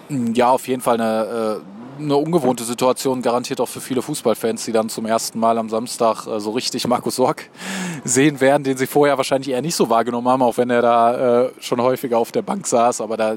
Ja, 0.08 0.50
auf 0.50 0.68
jeden 0.68 0.80
Fall 0.80 1.00
eine, 1.00 1.60
äh, 1.60 1.75
eine 1.98 2.16
ungewohnte 2.16 2.64
Situation, 2.64 3.22
garantiert 3.22 3.60
auch 3.60 3.68
für 3.68 3.80
viele 3.80 4.02
Fußballfans, 4.02 4.64
die 4.64 4.72
dann 4.72 4.88
zum 4.88 5.06
ersten 5.06 5.38
Mal 5.38 5.58
am 5.58 5.68
Samstag 5.68 6.26
äh, 6.26 6.40
so 6.40 6.50
richtig 6.50 6.86
Markus 6.86 7.16
Sorg 7.16 7.48
sehen 8.04 8.40
werden, 8.40 8.64
den 8.64 8.76
sie 8.76 8.86
vorher 8.86 9.16
wahrscheinlich 9.16 9.50
eher 9.50 9.62
nicht 9.62 9.74
so 9.74 9.90
wahrgenommen 9.90 10.28
haben, 10.28 10.42
auch 10.42 10.56
wenn 10.56 10.70
er 10.70 10.82
da 10.82 11.44
äh, 11.44 11.50
schon 11.60 11.80
häufiger 11.80 12.18
auf 12.18 12.32
der 12.32 12.42
Bank 12.42 12.66
saß. 12.66 13.00
Aber 13.00 13.16
da 13.16 13.36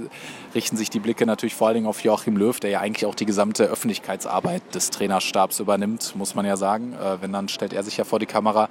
richten 0.53 0.77
sich 0.77 0.89
die 0.89 0.99
Blicke 0.99 1.25
natürlich 1.25 1.55
vor 1.55 1.67
allen 1.67 1.75
Dingen 1.75 1.87
auf 1.87 2.03
Joachim 2.03 2.37
Löw, 2.37 2.59
der 2.59 2.69
ja 2.69 2.79
eigentlich 2.79 3.05
auch 3.05 3.15
die 3.15 3.25
gesamte 3.25 3.65
Öffentlichkeitsarbeit 3.65 4.61
des 4.73 4.89
Trainerstabs 4.89 5.59
übernimmt, 5.59 6.15
muss 6.15 6.35
man 6.35 6.45
ja 6.45 6.57
sagen. 6.57 6.95
wenn, 7.21 7.31
dann 7.31 7.49
stellt 7.49 7.73
er 7.73 7.83
sich 7.83 7.97
ja 7.97 8.03
vor 8.03 8.19
die 8.19 8.25
Kamera. 8.25 8.69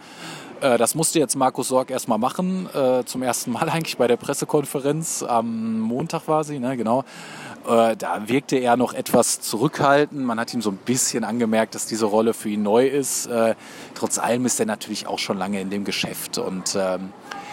Das 0.61 0.97
musste 0.97 1.21
jetzt 1.21 1.37
Markus 1.37 1.69
Sorg 1.69 1.91
erstmal 1.91 2.19
machen, 2.19 2.69
zum 3.07 3.23
ersten 3.23 3.53
Mal 3.53 3.69
eigentlich 3.71 3.97
bei 3.97 4.09
der 4.09 4.17
Pressekonferenz. 4.17 5.23
Am 5.23 5.79
Montag 5.79 6.27
war 6.27 6.43
sie, 6.43 6.59
ne, 6.59 6.77
genau. 6.77 7.05
Äh, 7.69 7.97
da 7.97 8.29
wirkte 8.29 8.57
er 8.57 8.79
noch 8.79 8.95
etwas 8.95 9.41
zurückhaltend. 9.43 10.25
Man 10.25 10.41
hat 10.41 10.55
ihm 10.55 10.63
so 10.63 10.71
ein 10.71 10.79
bisschen 10.79 11.23
angemerkt, 11.23 11.75
dass 11.75 11.85
diese 11.85 12.07
Rolle 12.07 12.33
für 12.33 12.49
ihn 12.49 12.63
neu 12.63 12.87
ist. 12.87 13.27
Äh, 13.27 13.55
trotz 13.95 14.19
allem 14.19 14.47
ist 14.47 14.59
er 14.59 14.65
natürlich 14.65 15.07
auch 15.07 15.19
schon 15.19 15.37
lange 15.37 15.61
in 15.61 15.69
dem 15.69 15.85
Geschäft. 15.85 16.39
Und 16.39 16.75
ähm, 16.81 17.13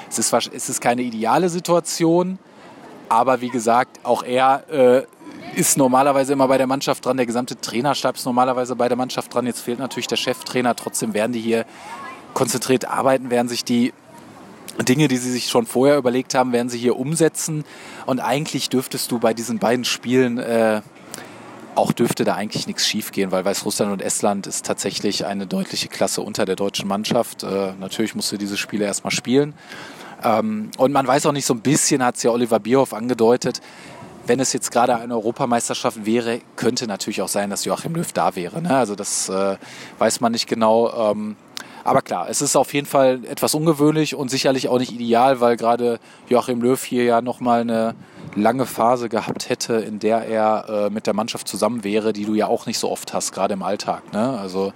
es, 0.10 0.18
ist, 0.18 0.34
es 0.34 0.70
ist 0.70 0.80
keine 0.80 1.02
ideale 1.02 1.50
Situation. 1.50 2.40
Aber 3.10 3.42
wie 3.42 3.50
gesagt, 3.50 4.00
auch 4.04 4.24
er 4.24 4.64
äh, 4.72 5.60
ist 5.60 5.78
normalerweise 5.78 6.32
immer 6.32 6.48
bei 6.48 6.58
der 6.58 6.68
Mannschaft 6.68 7.06
dran. 7.06 7.18
Der 7.18 7.26
gesamte 7.26 7.60
Trainerstab 7.60 8.16
ist 8.16 8.26
normalerweise 8.26 8.78
bei 8.78 8.88
der 8.88 8.98
Mannschaft 8.98 9.34
dran. 9.34 9.46
Jetzt 9.46 9.60
fehlt 9.60 9.80
natürlich 9.80 10.08
der 10.08 10.16
Cheftrainer. 10.16 10.78
Trotzdem 10.78 11.14
werden 11.14 11.34
die 11.34 11.42
hier 11.42 11.66
konzentriert 12.34 12.86
arbeiten, 12.86 13.30
werden 13.30 13.50
sich 13.50 13.66
die 13.66 13.94
Dinge, 14.84 15.08
die 15.08 15.18
sie 15.18 15.32
sich 15.32 15.48
schon 15.48 15.66
vorher 15.66 15.98
überlegt 15.98 16.36
haben, 16.36 16.52
werden 16.52 16.70
sie 16.70 16.78
hier 16.78 16.98
umsetzen. 16.98 17.64
Und 18.06 18.20
eigentlich 18.20 18.70
dürftest 18.70 19.12
du 19.12 19.20
bei 19.20 19.34
diesen 19.34 19.60
beiden 19.60 19.86
Spielen 19.86 20.38
äh, 20.38 20.82
auch 21.76 21.92
dürfte 21.92 22.24
da 22.24 22.36
eigentlich 22.36 22.68
nichts 22.68 22.88
schiefgehen, 22.88 23.32
weil 23.32 23.46
Weißrussland 23.46 23.92
und 23.92 24.02
Estland 24.02 24.48
ist 24.48 24.66
tatsächlich 24.66 25.26
eine 25.26 25.46
deutliche 25.46 25.88
Klasse 25.88 26.22
unter 26.22 26.46
der 26.46 26.56
deutschen 26.56 26.88
Mannschaft. 26.88 27.44
Äh, 27.44 27.74
natürlich 27.80 28.16
musst 28.16 28.32
du 28.32 28.38
diese 28.38 28.58
Spiele 28.58 28.86
erstmal 28.86 29.12
spielen. 29.12 29.54
Ähm, 30.24 30.72
und 30.78 30.92
man 30.92 31.06
weiß 31.06 31.26
auch 31.26 31.32
nicht, 31.32 31.46
so 31.46 31.54
ein 31.54 31.62
bisschen 31.62 32.04
hat 32.04 32.16
es 32.16 32.24
ja 32.24 32.32
Oliver 32.32 32.60
Bierhoff 32.60 32.94
angedeutet, 32.94 33.62
wenn 34.28 34.40
es 34.40 34.54
jetzt 34.54 34.72
gerade 34.72 34.96
eine 34.96 35.14
Europameisterschaft 35.14 36.06
wäre, 36.06 36.40
könnte 36.56 36.88
natürlich 36.88 37.22
auch 37.22 37.28
sein, 37.28 37.50
dass 37.50 37.66
Joachim 37.66 37.94
Löw 37.94 38.12
da 38.12 38.36
wäre. 38.36 38.62
Ne? 38.62 38.76
Also 38.76 38.96
das 38.96 39.30
äh, 39.30 39.58
weiß 40.00 40.20
man 40.20 40.32
nicht 40.32 40.48
genau. 40.48 41.12
Ähm, 41.12 41.36
aber 41.86 42.02
klar, 42.02 42.28
es 42.30 42.42
ist 42.42 42.56
auf 42.56 42.74
jeden 42.74 42.88
Fall 42.88 43.22
etwas 43.30 43.54
ungewöhnlich 43.54 44.16
und 44.16 44.30
sicherlich 44.30 44.68
auch 44.70 44.80
nicht 44.80 44.92
ideal, 44.92 45.40
weil 45.40 45.56
gerade 45.56 46.00
Joachim 46.28 46.60
Löw 46.60 46.84
hier 46.84 47.04
ja 47.04 47.22
nochmal 47.22 47.62
eine 47.62 47.94
lange 48.36 48.66
Phase 48.66 49.08
gehabt 49.08 49.50
hätte, 49.50 49.76
in 49.76 50.00
der 50.00 50.26
er 50.28 50.66
äh, 50.68 50.90
mit 50.90 51.06
der 51.06 51.14
Mannschaft 51.14 51.48
zusammen 51.48 51.84
wäre, 51.84 52.12
die 52.12 52.26
du 52.26 52.34
ja 52.34 52.48
auch 52.48 52.66
nicht 52.66 52.80
so 52.80 52.92
oft 52.92 53.14
hast, 53.14 53.34
gerade 53.34 53.54
im 53.54 53.62
Alltag. 53.62 54.02
Ne? 54.14 54.38
Also 54.38 54.74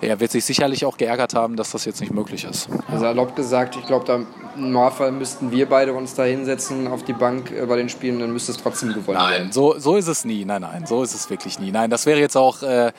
er 0.00 0.20
wird 0.20 0.30
sich 0.30 0.44
sicherlich 0.44 0.84
auch 0.84 0.96
geärgert 0.96 1.34
haben, 1.34 1.56
dass 1.56 1.72
das 1.72 1.84
jetzt 1.84 2.00
nicht 2.00 2.12
möglich 2.12 2.44
ist. 2.44 2.68
Also 2.88 3.06
erlaubt 3.06 3.34
gesagt, 3.34 3.74
ich 3.76 3.84
glaube, 3.84 4.06
da 4.06 4.20
im 4.54 4.72
Normalfall 4.72 5.10
müssten 5.10 5.50
wir 5.50 5.68
beide 5.68 5.92
uns 5.92 6.14
da 6.14 6.22
hinsetzen 6.22 6.86
auf 6.86 7.02
die 7.02 7.12
Bank 7.12 7.50
äh, 7.50 7.66
bei 7.66 7.76
den 7.76 7.88
Spielen, 7.88 8.20
dann 8.20 8.32
müsste 8.32 8.52
es 8.52 8.58
trotzdem 8.58 8.90
gewonnen 8.90 9.18
nein, 9.18 9.30
werden. 9.30 9.42
Nein, 9.46 9.52
so, 9.52 9.78
so 9.78 9.96
ist 9.96 10.06
es 10.06 10.24
nie. 10.24 10.44
Nein, 10.44 10.62
nein, 10.62 10.86
so 10.86 11.02
ist 11.02 11.12
es 11.12 11.28
wirklich 11.28 11.58
nie. 11.58 11.72
Nein, 11.72 11.90
das 11.90 12.06
wäre 12.06 12.20
jetzt 12.20 12.36
auch... 12.36 12.62
Äh, 12.62 12.92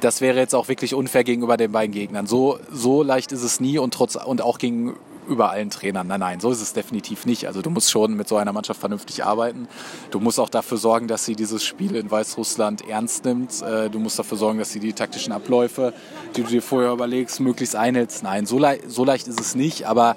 das 0.00 0.20
wäre 0.20 0.38
jetzt 0.38 0.54
auch 0.54 0.68
wirklich 0.68 0.94
unfair 0.94 1.24
gegenüber 1.24 1.56
den 1.56 1.72
beiden 1.72 1.92
Gegnern. 1.92 2.26
So, 2.26 2.58
so 2.70 3.02
leicht 3.02 3.32
ist 3.32 3.42
es 3.42 3.60
nie 3.60 3.78
und, 3.78 3.94
trotz, 3.94 4.16
und 4.16 4.42
auch 4.42 4.58
gegen 4.58 4.96
über 5.26 5.50
allen 5.50 5.70
Trainern. 5.70 6.06
Nein, 6.06 6.20
nein, 6.20 6.40
so 6.40 6.50
ist 6.50 6.60
es 6.60 6.72
definitiv 6.72 7.26
nicht. 7.26 7.46
Also 7.46 7.62
du 7.62 7.70
musst 7.70 7.90
schon 7.90 8.14
mit 8.14 8.28
so 8.28 8.36
einer 8.36 8.52
Mannschaft 8.52 8.80
vernünftig 8.80 9.24
arbeiten. 9.24 9.68
Du 10.10 10.20
musst 10.20 10.38
auch 10.38 10.48
dafür 10.48 10.78
sorgen, 10.78 11.08
dass 11.08 11.24
sie 11.24 11.34
dieses 11.34 11.64
Spiel 11.64 11.96
in 11.96 12.10
Weißrussland 12.10 12.88
ernst 12.88 13.24
nimmt. 13.24 13.62
Äh, 13.62 13.90
du 13.90 13.98
musst 13.98 14.18
dafür 14.18 14.38
sorgen, 14.38 14.58
dass 14.58 14.72
sie 14.72 14.80
die 14.80 14.92
taktischen 14.92 15.32
Abläufe, 15.32 15.92
die 16.36 16.42
du 16.42 16.48
dir 16.48 16.62
vorher 16.62 16.92
überlegst, 16.92 17.40
möglichst 17.40 17.76
einhältst. 17.76 18.22
Nein, 18.22 18.46
so, 18.46 18.58
le 18.58 18.78
so 18.86 19.04
leicht 19.04 19.28
ist 19.28 19.40
es 19.40 19.54
nicht. 19.54 19.86
Aber 19.86 20.16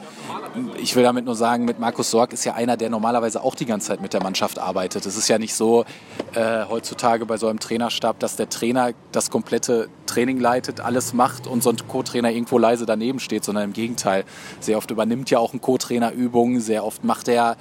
ich 0.77 0.95
will 0.95 1.03
damit 1.03 1.25
nur 1.25 1.35
sagen, 1.35 1.65
mit 1.65 1.79
Markus 1.79 2.11
Sorg 2.11 2.33
ist 2.33 2.45
ja 2.45 2.53
einer, 2.53 2.77
der 2.77 2.89
normalerweise 2.89 3.43
auch 3.43 3.55
die 3.55 3.65
ganze 3.65 3.87
Zeit 3.87 4.01
mit 4.01 4.13
der 4.13 4.23
Mannschaft 4.23 4.59
arbeitet. 4.59 5.05
Es 5.05 5.17
ist 5.17 5.27
ja 5.27 5.37
nicht 5.37 5.53
so 5.53 5.85
äh, 6.33 6.65
heutzutage 6.69 7.25
bei 7.25 7.37
so 7.37 7.47
einem 7.47 7.59
Trainerstab, 7.59 8.19
dass 8.19 8.35
der 8.35 8.49
Trainer 8.49 8.91
das 9.11 9.29
komplette 9.29 9.89
Training 10.09 10.39
leitet, 10.39 10.81
alles 10.81 11.13
macht 11.13 11.47
und 11.47 11.63
so 11.63 11.69
ein 11.69 11.77
Co-Trainer 11.87 12.31
irgendwo 12.31 12.57
leise 12.57 12.85
daneben 12.85 13.19
steht, 13.19 13.43
sondern 13.43 13.65
im 13.65 13.73
Gegenteil. 13.73 14.25
Sehr 14.59 14.77
oft 14.77 14.91
übernimmt 14.91 15.29
ja 15.29 15.39
auch 15.39 15.53
ein 15.53 15.61
Co-Trainer 15.61 16.11
Übungen, 16.11 16.59
sehr 16.59 16.83
oft 16.83 17.03
macht 17.03 17.27
er 17.27 17.55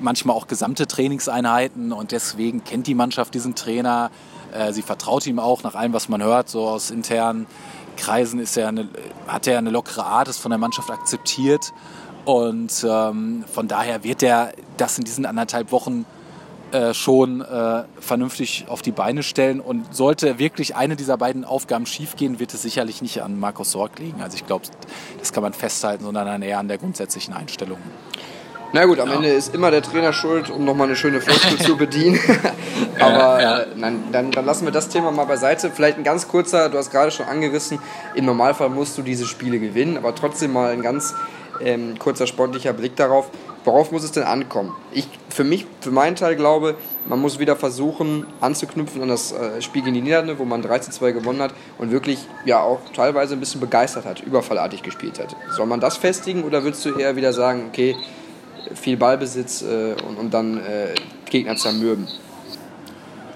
manchmal 0.00 0.36
auch 0.36 0.46
gesamte 0.46 0.86
Trainingseinheiten 0.86 1.92
und 1.92 2.12
deswegen 2.12 2.64
kennt 2.64 2.86
die 2.86 2.94
Mannschaft 2.94 3.34
diesen 3.34 3.54
Trainer. 3.54 4.10
Äh, 4.52 4.72
sie 4.72 4.82
vertraut 4.82 5.26
ihm 5.26 5.38
auch 5.38 5.62
nach 5.62 5.74
allem, 5.74 5.92
was 5.92 6.08
man 6.08 6.22
hört, 6.22 6.48
so 6.48 6.66
aus 6.66 6.90
internen 6.90 7.46
Kreisen 7.96 8.40
ist 8.40 8.56
er 8.56 8.68
eine, 8.68 8.88
hat 9.26 9.46
er 9.46 9.58
eine 9.58 9.70
lockere 9.70 10.04
Art, 10.04 10.28
ist 10.28 10.38
von 10.38 10.50
der 10.50 10.58
Mannschaft 10.58 10.90
akzeptiert 10.90 11.72
und 12.26 12.84
ähm, 12.88 13.44
von 13.50 13.68
daher 13.68 14.04
wird 14.04 14.22
er 14.22 14.52
das 14.76 14.98
in 14.98 15.04
diesen 15.04 15.24
anderthalb 15.26 15.72
Wochen 15.72 16.04
äh, 16.72 16.94
schon 16.94 17.40
äh, 17.42 17.84
vernünftig 18.00 18.66
auf 18.68 18.82
die 18.82 18.92
Beine 18.92 19.22
stellen. 19.22 19.60
Und 19.60 19.94
sollte 19.94 20.38
wirklich 20.38 20.76
eine 20.76 20.96
dieser 20.96 21.16
beiden 21.16 21.44
Aufgaben 21.44 21.86
schiefgehen, 21.86 22.38
wird 22.40 22.54
es 22.54 22.62
sicherlich 22.62 23.02
nicht 23.02 23.22
an 23.22 23.38
Markus 23.38 23.72
Sorg 23.72 23.98
liegen. 23.98 24.20
Also 24.22 24.36
ich 24.36 24.46
glaube, 24.46 24.66
das 25.18 25.32
kann 25.32 25.42
man 25.42 25.52
festhalten, 25.52 26.04
sondern 26.04 26.42
eher 26.42 26.58
an 26.58 26.68
der 26.68 26.78
grundsätzlichen 26.78 27.34
Einstellung. 27.34 27.78
Na 28.72 28.84
gut, 28.84 28.98
am 29.00 29.08
ja. 29.08 29.14
Ende 29.14 29.28
ist 29.28 29.54
immer 29.54 29.70
der 29.70 29.82
Trainer 29.82 30.12
schuld, 30.12 30.50
um 30.50 30.64
nochmal 30.64 30.88
eine 30.88 30.96
schöne 30.96 31.20
Floskel 31.20 31.58
zu 31.58 31.76
bedienen. 31.76 32.18
Aber 32.98 33.40
ja, 33.40 33.58
ja. 33.58 33.58
Äh, 33.60 33.66
nein, 33.76 34.04
dann, 34.12 34.30
dann 34.32 34.44
lassen 34.44 34.64
wir 34.64 34.72
das 34.72 34.88
Thema 34.88 35.10
mal 35.10 35.24
beiseite. 35.24 35.70
Vielleicht 35.70 35.98
ein 35.98 36.04
ganz 36.04 36.28
kurzer, 36.28 36.68
du 36.68 36.78
hast 36.78 36.90
gerade 36.90 37.10
schon 37.10 37.26
angerissen, 37.26 37.78
im 38.14 38.24
Normalfall 38.24 38.68
musst 38.68 38.98
du 38.98 39.02
diese 39.02 39.26
Spiele 39.26 39.58
gewinnen, 39.58 39.96
aber 39.96 40.14
trotzdem 40.14 40.52
mal 40.52 40.72
ein 40.72 40.82
ganz 40.82 41.14
ähm, 41.60 41.98
kurzer 41.98 42.26
sportlicher 42.26 42.72
Blick 42.72 42.96
darauf. 42.96 43.30
Worauf 43.66 43.90
muss 43.90 44.04
es 44.04 44.12
denn 44.12 44.22
ankommen? 44.22 44.72
Ich 44.92 45.08
für 45.28 45.42
mich, 45.42 45.66
für 45.80 45.90
meinen 45.90 46.14
Teil 46.14 46.36
glaube, 46.36 46.76
man 47.04 47.20
muss 47.20 47.40
wieder 47.40 47.56
versuchen 47.56 48.24
anzuknüpfen 48.40 49.02
an 49.02 49.08
das 49.08 49.32
äh, 49.32 49.60
Spiel 49.60 49.82
gegen 49.82 49.94
die 49.94 50.02
Niederlande, 50.02 50.38
wo 50.38 50.44
man 50.44 50.62
13-2 50.62 51.10
gewonnen 51.10 51.42
hat 51.42 51.52
und 51.76 51.90
wirklich 51.90 52.20
ja 52.44 52.60
auch 52.60 52.78
teilweise 52.94 53.34
ein 53.34 53.40
bisschen 53.40 53.60
begeistert 53.60 54.04
hat, 54.04 54.20
überfallartig 54.20 54.84
gespielt 54.84 55.18
hat. 55.18 55.34
Soll 55.50 55.66
man 55.66 55.80
das 55.80 55.96
festigen 55.96 56.44
oder 56.44 56.62
würdest 56.62 56.84
du 56.84 56.96
eher 56.96 57.16
wieder 57.16 57.32
sagen, 57.32 57.64
okay, 57.68 57.96
viel 58.74 58.96
Ballbesitz 58.96 59.62
äh, 59.62 59.96
und, 60.08 60.16
und 60.16 60.32
dann 60.32 60.58
äh, 60.58 60.94
Gegner 61.28 61.56
zermürben? 61.56 62.06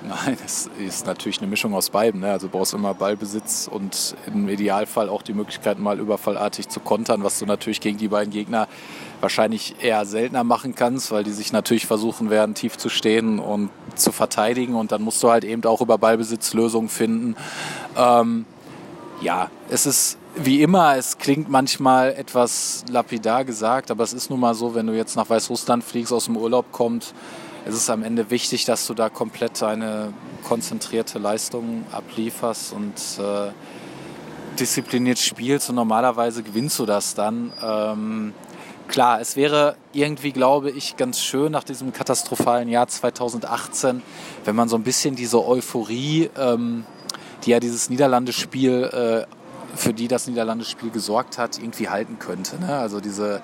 Nein, 0.08 0.38
es 0.44 0.70
ist 0.78 1.06
natürlich 1.06 1.38
eine 1.38 1.46
Mischung 1.46 1.74
aus 1.74 1.90
beiden. 1.90 2.20
Ne? 2.20 2.32
Also 2.32 2.46
du 2.46 2.52
brauchst 2.56 2.72
immer 2.72 2.94
Ballbesitz 2.94 3.68
und 3.70 4.14
im 4.26 4.48
Idealfall 4.48 5.10
auch 5.10 5.20
die 5.20 5.34
Möglichkeit, 5.34 5.78
mal 5.78 5.98
überfallartig 5.98 6.68
zu 6.68 6.80
kontern, 6.80 7.22
was 7.22 7.38
du 7.38 7.44
natürlich 7.44 7.80
gegen 7.80 7.98
die 7.98 8.08
beiden 8.08 8.32
Gegner 8.32 8.66
wahrscheinlich 9.20 9.76
eher 9.82 10.06
seltener 10.06 10.42
machen 10.42 10.74
kannst, 10.74 11.10
weil 11.10 11.24
die 11.24 11.32
sich 11.32 11.52
natürlich 11.52 11.86
versuchen 11.86 12.30
werden, 12.30 12.54
tief 12.54 12.78
zu 12.78 12.88
stehen 12.88 13.38
und 13.38 13.68
zu 13.94 14.12
verteidigen. 14.12 14.74
Und 14.74 14.90
dann 14.90 15.02
musst 15.02 15.22
du 15.22 15.30
halt 15.30 15.44
eben 15.44 15.62
auch 15.64 15.82
über 15.82 15.98
Ballbesitz 15.98 16.54
Lösungen 16.54 16.88
finden. 16.88 17.36
Ähm, 17.96 18.46
ja, 19.20 19.50
es 19.68 19.84
ist 19.84 20.16
wie 20.34 20.62
immer, 20.62 20.96
es 20.96 21.18
klingt 21.18 21.50
manchmal 21.50 22.14
etwas 22.14 22.84
lapidar 22.88 23.44
gesagt, 23.44 23.90
aber 23.90 24.04
es 24.04 24.14
ist 24.14 24.30
nun 24.30 24.40
mal 24.40 24.54
so, 24.54 24.74
wenn 24.74 24.86
du 24.86 24.96
jetzt 24.96 25.16
nach 25.16 25.28
Weißrussland 25.28 25.84
fliegst, 25.84 26.12
aus 26.12 26.26
dem 26.26 26.36
Urlaub 26.36 26.66
kommst, 26.72 27.14
es 27.66 27.74
ist 27.74 27.90
am 27.90 28.02
Ende 28.02 28.30
wichtig, 28.30 28.64
dass 28.64 28.86
du 28.86 28.94
da 28.94 29.08
komplett 29.08 29.62
eine 29.62 30.12
konzentrierte 30.44 31.18
Leistung 31.18 31.84
ablieferst 31.92 32.72
und 32.72 32.94
äh, 33.18 33.50
diszipliniert 34.58 35.18
spielst 35.18 35.68
und 35.70 35.76
normalerweise 35.76 36.42
gewinnst 36.42 36.78
du 36.78 36.86
das 36.86 37.14
dann. 37.14 37.52
Ähm, 37.62 38.34
klar, 38.88 39.20
es 39.20 39.36
wäre 39.36 39.76
irgendwie, 39.92 40.32
glaube 40.32 40.70
ich, 40.70 40.96
ganz 40.96 41.20
schön 41.20 41.52
nach 41.52 41.64
diesem 41.64 41.92
katastrophalen 41.92 42.68
Jahr 42.68 42.88
2018, 42.88 44.02
wenn 44.44 44.56
man 44.56 44.68
so 44.68 44.76
ein 44.76 44.82
bisschen 44.82 45.14
diese 45.14 45.44
Euphorie, 45.44 46.30
ähm, 46.36 46.84
die 47.44 47.50
ja 47.50 47.60
dieses 47.60 47.90
Niederlandespiel, 47.90 49.26
äh, 49.26 49.76
für 49.76 49.94
die 49.94 50.08
das 50.08 50.26
Niederlandespiel 50.26 50.90
gesorgt 50.90 51.38
hat, 51.38 51.58
irgendwie 51.58 51.88
halten 51.88 52.18
könnte. 52.18 52.58
Ne? 52.58 52.76
Also 52.76 53.00
diese 53.00 53.40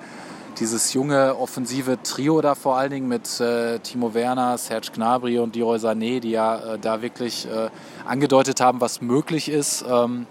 dieses 0.59 0.93
junge 0.93 1.37
offensive 1.37 2.01
Trio 2.03 2.41
da 2.41 2.55
vor 2.55 2.77
allen 2.77 2.91
Dingen 2.91 3.07
mit 3.07 3.39
äh, 3.39 3.79
Timo 3.79 4.13
Werner, 4.13 4.57
Serge 4.57 4.89
Gnabry 4.93 5.39
und 5.39 5.55
Leroy 5.55 5.77
Sané, 5.77 6.19
die 6.19 6.31
ja 6.31 6.73
äh, 6.73 6.79
da 6.79 7.01
wirklich 7.01 7.47
äh, 7.47 7.69
angedeutet 8.05 8.59
haben, 8.61 8.81
was 8.81 9.01
möglich 9.01 9.49
ist, 9.49 9.85
ähm, 9.89 10.25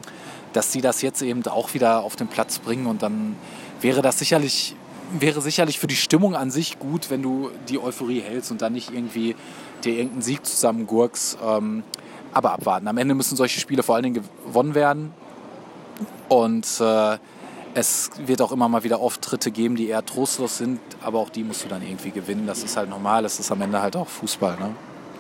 dass 0.53 0.73
sie 0.73 0.81
das 0.81 1.03
jetzt 1.03 1.23
eben 1.23 1.47
auch 1.47 1.75
wieder 1.75 2.03
auf 2.03 2.17
den 2.17 2.29
Platz 2.29 2.59
bringen 2.59 2.87
und 2.87 3.03
dann 3.03 3.37
wäre 3.81 4.03
das 4.03 4.19
sicherlich 4.19 4.75
wäre 5.13 5.41
sicherlich 5.41 5.79
für 5.79 5.87
die 5.87 5.97
Stimmung 5.97 6.35
an 6.35 6.51
sich 6.51 6.81
gut, 6.81 7.11
wenn 7.11 7.23
du 7.23 7.51
die 7.69 7.79
Euphorie 7.79 8.21
hältst 8.21 8.51
und 8.51 8.61
dann 8.61 8.73
nicht 8.73 8.93
irgendwie 8.93 9.37
dir 9.85 9.93
irgendeinen 9.93 10.23
Sieg 10.23 10.45
zusammengurkst. 10.45 11.39
Ähm, 11.47 11.85
aber 12.33 12.53
abwarten. 12.53 12.87
Am 12.89 12.99
Ende 12.99 13.15
müssen 13.15 13.37
solche 13.37 13.61
Spiele 13.61 13.83
vor 13.83 13.95
allen 13.95 14.03
Dingen 14.03 14.25
gewonnen 14.45 14.75
werden. 14.75 15.15
Und 16.29 16.67
äh, 16.81 17.17
es 17.77 18.09
wird 18.17 18.41
auch 18.41 18.53
immer 18.53 18.71
mal 18.71 18.85
wieder 18.85 19.01
Auftritte 19.01 19.51
geben, 19.51 19.77
die 19.77 19.89
eher 19.89 20.05
trostlos 20.05 20.57
sind, 20.57 20.81
aber 21.03 21.19
auch 21.19 21.29
die 21.29 21.45
musst 21.45 21.63
du 21.63 21.69
dann 21.69 21.83
irgendwie 21.83 22.11
gewinnen. 22.11 22.47
Das 22.47 22.65
ist 22.65 22.75
halt 22.79 22.89
normal, 22.89 23.27
es 23.27 23.39
ist 23.39 23.53
am 23.53 23.61
Ende 23.61 23.83
halt 23.83 23.97
auch 23.97 24.09
Fußball. 24.09 24.57
Ne? 24.59 24.75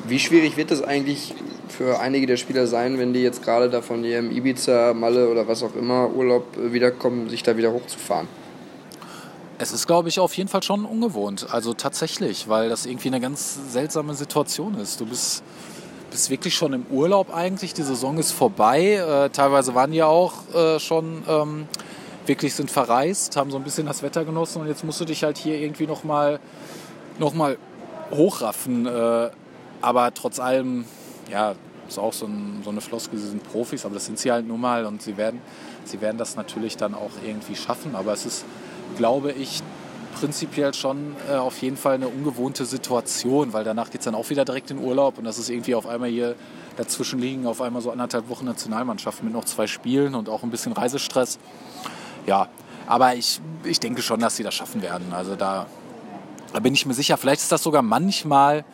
Wie 0.08 0.18
schwierig 0.18 0.56
wird 0.56 0.70
es 0.70 0.82
eigentlich 0.82 1.34
für 1.68 2.00
einige 2.00 2.26
der 2.26 2.38
Spieler 2.38 2.66
sein, 2.66 2.98
wenn 2.98 3.12
die 3.12 3.20
jetzt 3.20 3.42
gerade 3.42 3.68
da 3.68 3.82
von 3.82 4.02
ihrem 4.04 4.30
Ibiza, 4.30 4.94
Malle 4.94 5.28
oder 5.28 5.46
was 5.46 5.62
auch 5.62 5.74
immer 5.74 6.08
Urlaub 6.14 6.56
äh, 6.56 6.72
wiederkommen, 6.72 7.28
sich 7.28 7.42
da 7.42 7.58
wieder 7.58 7.72
hochzufahren? 7.72 8.26
Es 9.58 9.72
ist, 9.72 9.86
glaube 9.86 10.08
ich, 10.08 10.18
auf 10.18 10.34
jeden 10.34 10.48
Fall 10.48 10.62
schon 10.62 10.86
ungewohnt. 10.86 11.48
Also 11.50 11.74
tatsächlich, 11.74 12.48
weil 12.48 12.70
das 12.70 12.86
irgendwie 12.86 13.08
eine 13.08 13.20
ganz 13.20 13.58
seltsame 13.70 14.14
Situation 14.14 14.78
ist. 14.78 14.98
Du 14.98 15.04
bist, 15.04 15.42
bist 16.10 16.30
wirklich 16.30 16.54
schon 16.54 16.72
im 16.72 16.86
Urlaub 16.90 17.34
eigentlich. 17.34 17.74
Die 17.74 17.82
Saison 17.82 18.16
ist 18.16 18.32
vorbei. 18.32 18.94
Äh, 18.94 19.28
teilweise 19.28 19.74
waren 19.74 19.92
die 19.92 20.02
auch 20.02 20.32
äh, 20.54 20.80
schon 20.80 21.22
ähm, 21.28 21.68
wirklich 22.28 22.54
sind 22.54 22.70
verreist, 22.70 23.36
haben 23.36 23.50
so 23.50 23.56
ein 23.56 23.64
bisschen 23.64 23.86
das 23.86 24.02
Wetter 24.02 24.24
genossen 24.24 24.62
und 24.62 24.68
jetzt 24.68 24.84
musst 24.84 25.00
du 25.00 25.04
dich 25.04 25.24
halt 25.24 25.38
hier 25.38 25.58
irgendwie 25.58 25.86
nochmal 25.86 26.40
noch 27.18 27.34
mal 27.34 27.56
hochraffen. 28.10 28.86
Äh, 28.86 29.30
aber 29.80 30.14
trotz 30.14 30.38
allem, 30.38 30.84
ja, 31.30 31.54
ist 31.88 31.98
auch 31.98 32.12
so, 32.12 32.26
ein, 32.26 32.62
so 32.64 32.70
eine 32.70 32.80
Floskel, 32.80 33.18
sie 33.18 33.28
sind 33.28 33.42
Profis, 33.44 33.84
aber 33.84 33.94
das 33.94 34.06
sind 34.06 34.18
sie 34.18 34.32
halt 34.32 34.46
nun 34.46 34.60
mal 34.60 34.86
und 34.86 35.02
sie 35.02 35.16
werden, 35.16 35.40
sie 35.84 36.00
werden 36.00 36.18
das 36.18 36.36
natürlich 36.36 36.76
dann 36.76 36.94
auch 36.94 37.12
irgendwie 37.24 37.54
schaffen. 37.54 37.94
Aber 37.94 38.12
es 38.12 38.26
ist, 38.26 38.44
glaube 38.96 39.32
ich, 39.32 39.62
prinzipiell 40.18 40.72
schon 40.74 41.14
äh, 41.30 41.34
auf 41.34 41.58
jeden 41.58 41.76
Fall 41.76 41.94
eine 41.94 42.08
ungewohnte 42.08 42.64
Situation, 42.64 43.52
weil 43.52 43.64
danach 43.64 43.90
geht 43.90 44.00
es 44.00 44.06
dann 44.06 44.14
auch 44.14 44.30
wieder 44.30 44.44
direkt 44.44 44.70
in 44.70 44.78
Urlaub 44.78 45.18
und 45.18 45.24
das 45.24 45.38
ist 45.38 45.50
irgendwie 45.50 45.74
auf 45.74 45.86
einmal 45.86 46.08
hier 46.08 46.34
dazwischen 46.76 47.18
liegen, 47.18 47.46
auf 47.46 47.60
einmal 47.60 47.82
so 47.82 47.90
anderthalb 47.90 48.28
Wochen 48.28 48.46
Nationalmannschaft 48.46 49.22
mit 49.22 49.32
noch 49.32 49.44
zwei 49.44 49.66
Spielen 49.66 50.14
und 50.14 50.28
auch 50.28 50.42
ein 50.42 50.50
bisschen 50.50 50.72
Reisestress 50.72 51.38
ja, 52.26 52.48
aber 52.86 53.14
ich, 53.14 53.40
ich 53.64 53.80
denke 53.80 54.02
schon, 54.02 54.20
dass 54.20 54.36
sie 54.36 54.42
das 54.42 54.54
schaffen 54.54 54.82
werden. 54.82 55.12
Also 55.12 55.36
da, 55.36 55.66
da 56.52 56.60
bin 56.60 56.74
ich 56.74 56.86
mir 56.86 56.94
sicher. 56.94 57.16
Vielleicht 57.16 57.42
ist 57.42 57.52
das 57.52 57.62
sogar 57.62 57.82
manchmal, 57.82 58.64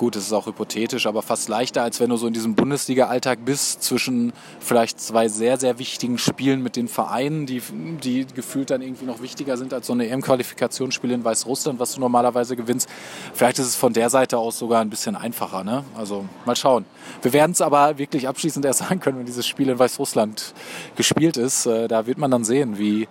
gut, 0.00 0.16
es 0.16 0.24
ist 0.24 0.32
auch 0.32 0.46
hypothetisch, 0.46 1.06
aber 1.06 1.20
fast 1.20 1.50
leichter, 1.50 1.82
als 1.82 2.00
wenn 2.00 2.08
du 2.08 2.16
so 2.16 2.26
in 2.26 2.32
diesem 2.32 2.54
Bundesliga-Alltag 2.54 3.40
bist, 3.44 3.82
zwischen 3.82 4.32
vielleicht 4.58 4.98
zwei 4.98 5.28
sehr, 5.28 5.58
sehr 5.58 5.78
wichtigen 5.78 6.16
Spielen 6.16 6.62
mit 6.62 6.76
den 6.76 6.88
Vereinen, 6.88 7.44
die, 7.44 7.60
die 8.02 8.26
gefühlt 8.34 8.70
dann 8.70 8.80
irgendwie 8.80 9.04
noch 9.04 9.20
wichtiger 9.20 9.58
sind 9.58 9.74
als 9.74 9.86
so 9.88 9.92
eine 9.92 10.08
EM-Qualifikationsspiel 10.08 11.10
in 11.10 11.22
Weißrussland, 11.22 11.78
was 11.78 11.96
du 11.96 12.00
normalerweise 12.00 12.56
gewinnst. 12.56 12.88
Vielleicht 13.34 13.58
ist 13.58 13.66
es 13.66 13.76
von 13.76 13.92
der 13.92 14.08
Seite 14.08 14.38
aus 14.38 14.58
sogar 14.58 14.80
ein 14.80 14.88
bisschen 14.88 15.16
einfacher. 15.16 15.64
Ne? 15.64 15.84
Also 15.94 16.24
mal 16.46 16.56
schauen. 16.56 16.86
Wir 17.20 17.34
werden 17.34 17.52
es 17.52 17.60
aber 17.60 17.98
wirklich 17.98 18.26
abschließend 18.26 18.64
erst 18.64 18.78
sagen 18.78 19.00
können, 19.00 19.18
wenn 19.18 19.26
dieses 19.26 19.46
Spiel 19.46 19.68
in 19.68 19.78
Weißrussland 19.78 20.54
gespielt 20.96 21.36
ist. 21.36 21.66
Äh, 21.66 21.88
da 21.88 22.06
wird 22.06 22.16
man 22.16 22.30
dann 22.30 22.44
sehen, 22.44 22.78
wie, 22.78 23.06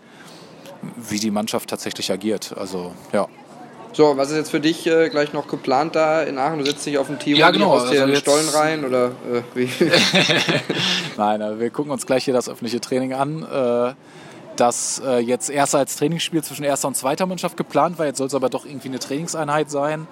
wie 1.07 1.19
die 1.19 1.29
Mannschaft 1.29 1.69
tatsächlich 1.69 2.11
agiert. 2.11 2.55
Also 2.57 2.93
ja. 3.13 3.27
So, 3.91 4.15
was 4.17 4.29
ist 4.29 4.37
jetzt 4.37 4.51
für 4.51 4.59
dich 4.59 4.85
äh, 4.85 5.09
gleich 5.09 5.33
noch 5.33 5.47
geplant 5.47 5.95
da 5.95 6.21
in 6.21 6.37
Aachen? 6.37 6.59
Du 6.59 6.65
sitzt 6.65 6.85
dich 6.85 6.97
auf 6.97 7.07
dem 7.07 7.17
Tiro, 7.17 7.39
ja, 7.39 7.49
genau. 7.49 7.71
aus 7.71 7.89
also 7.89 8.15
Stollen 8.15 8.49
rein 8.49 8.85
oder 8.85 9.07
äh, 9.07 9.41
wie? 9.55 9.69
Nein, 11.17 11.41
also 11.41 11.59
wir 11.59 11.69
gucken 11.71 11.91
uns 11.91 12.05
gleich 12.05 12.25
hier 12.25 12.33
das 12.33 12.47
öffentliche 12.47 12.79
Training 12.79 13.13
an. 13.13 13.43
Äh, 13.43 13.93
das 14.55 15.01
äh, 15.05 15.19
jetzt 15.19 15.49
erst 15.49 15.73
als 15.73 15.95
Trainingsspiel 15.95 16.43
zwischen 16.43 16.63
erster 16.63 16.87
und 16.87 16.95
zweiter 16.95 17.25
Mannschaft 17.25 17.57
geplant 17.57 17.97
war. 17.97 18.05
Jetzt 18.05 18.17
soll 18.17 18.27
es 18.27 18.35
aber 18.35 18.49
doch 18.49 18.65
irgendwie 18.65 18.89
eine 18.89 18.99
Trainingseinheit 18.99 19.71
sein. 19.71 20.07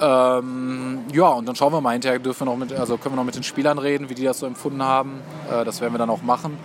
Ähm, 0.00 1.00
ja, 1.12 1.28
und 1.28 1.46
dann 1.46 1.54
schauen 1.54 1.72
wir 1.72 1.80
mal 1.80 1.92
hinterher, 1.92 2.18
dürfen 2.18 2.46
wir 2.46 2.52
noch 2.52 2.56
mit, 2.56 2.72
also 2.72 2.96
können 2.96 3.14
wir 3.14 3.16
noch 3.16 3.24
mit 3.24 3.36
den 3.36 3.44
Spielern 3.44 3.78
reden, 3.78 4.08
wie 4.08 4.14
die 4.14 4.24
das 4.24 4.40
so 4.40 4.46
empfunden 4.46 4.82
haben. 4.82 5.20
Äh, 5.50 5.64
das 5.64 5.80
werden 5.80 5.94
wir 5.94 5.98
dann 5.98 6.10
auch 6.10 6.22
machen 6.22 6.58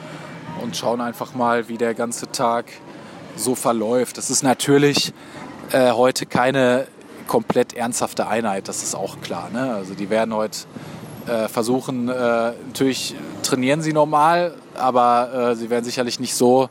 und 0.63 0.75
schauen 0.75 0.99
einfach 1.01 1.35
mal, 1.35 1.69
wie 1.69 1.77
der 1.77 1.93
ganze 1.93 2.31
Tag 2.31 2.65
so 3.35 3.53
verläuft. 3.53 4.17
Das 4.17 4.29
ist 4.29 4.41
natürlich 4.41 5.13
äh, 5.71 5.91
heute 5.91 6.25
keine 6.25 6.87
komplett 7.27 7.73
ernsthafte 7.73 8.27
Einheit, 8.27 8.67
das 8.67 8.83
ist 8.83 8.95
auch 8.95 9.21
klar. 9.21 9.49
Ne? 9.51 9.73
Also 9.73 9.93
die 9.93 10.09
werden 10.09 10.33
heute 10.33 10.59
äh, 11.27 11.47
versuchen, 11.47 12.09
äh, 12.09 12.13
natürlich 12.13 13.15
trainieren 13.43 13.81
sie 13.81 13.93
normal, 13.93 14.55
aber 14.75 15.51
äh, 15.51 15.55
sie 15.55 15.69
werden 15.69 15.85
sicherlich 15.85 16.19
nicht 16.19 16.33
so 16.33 16.69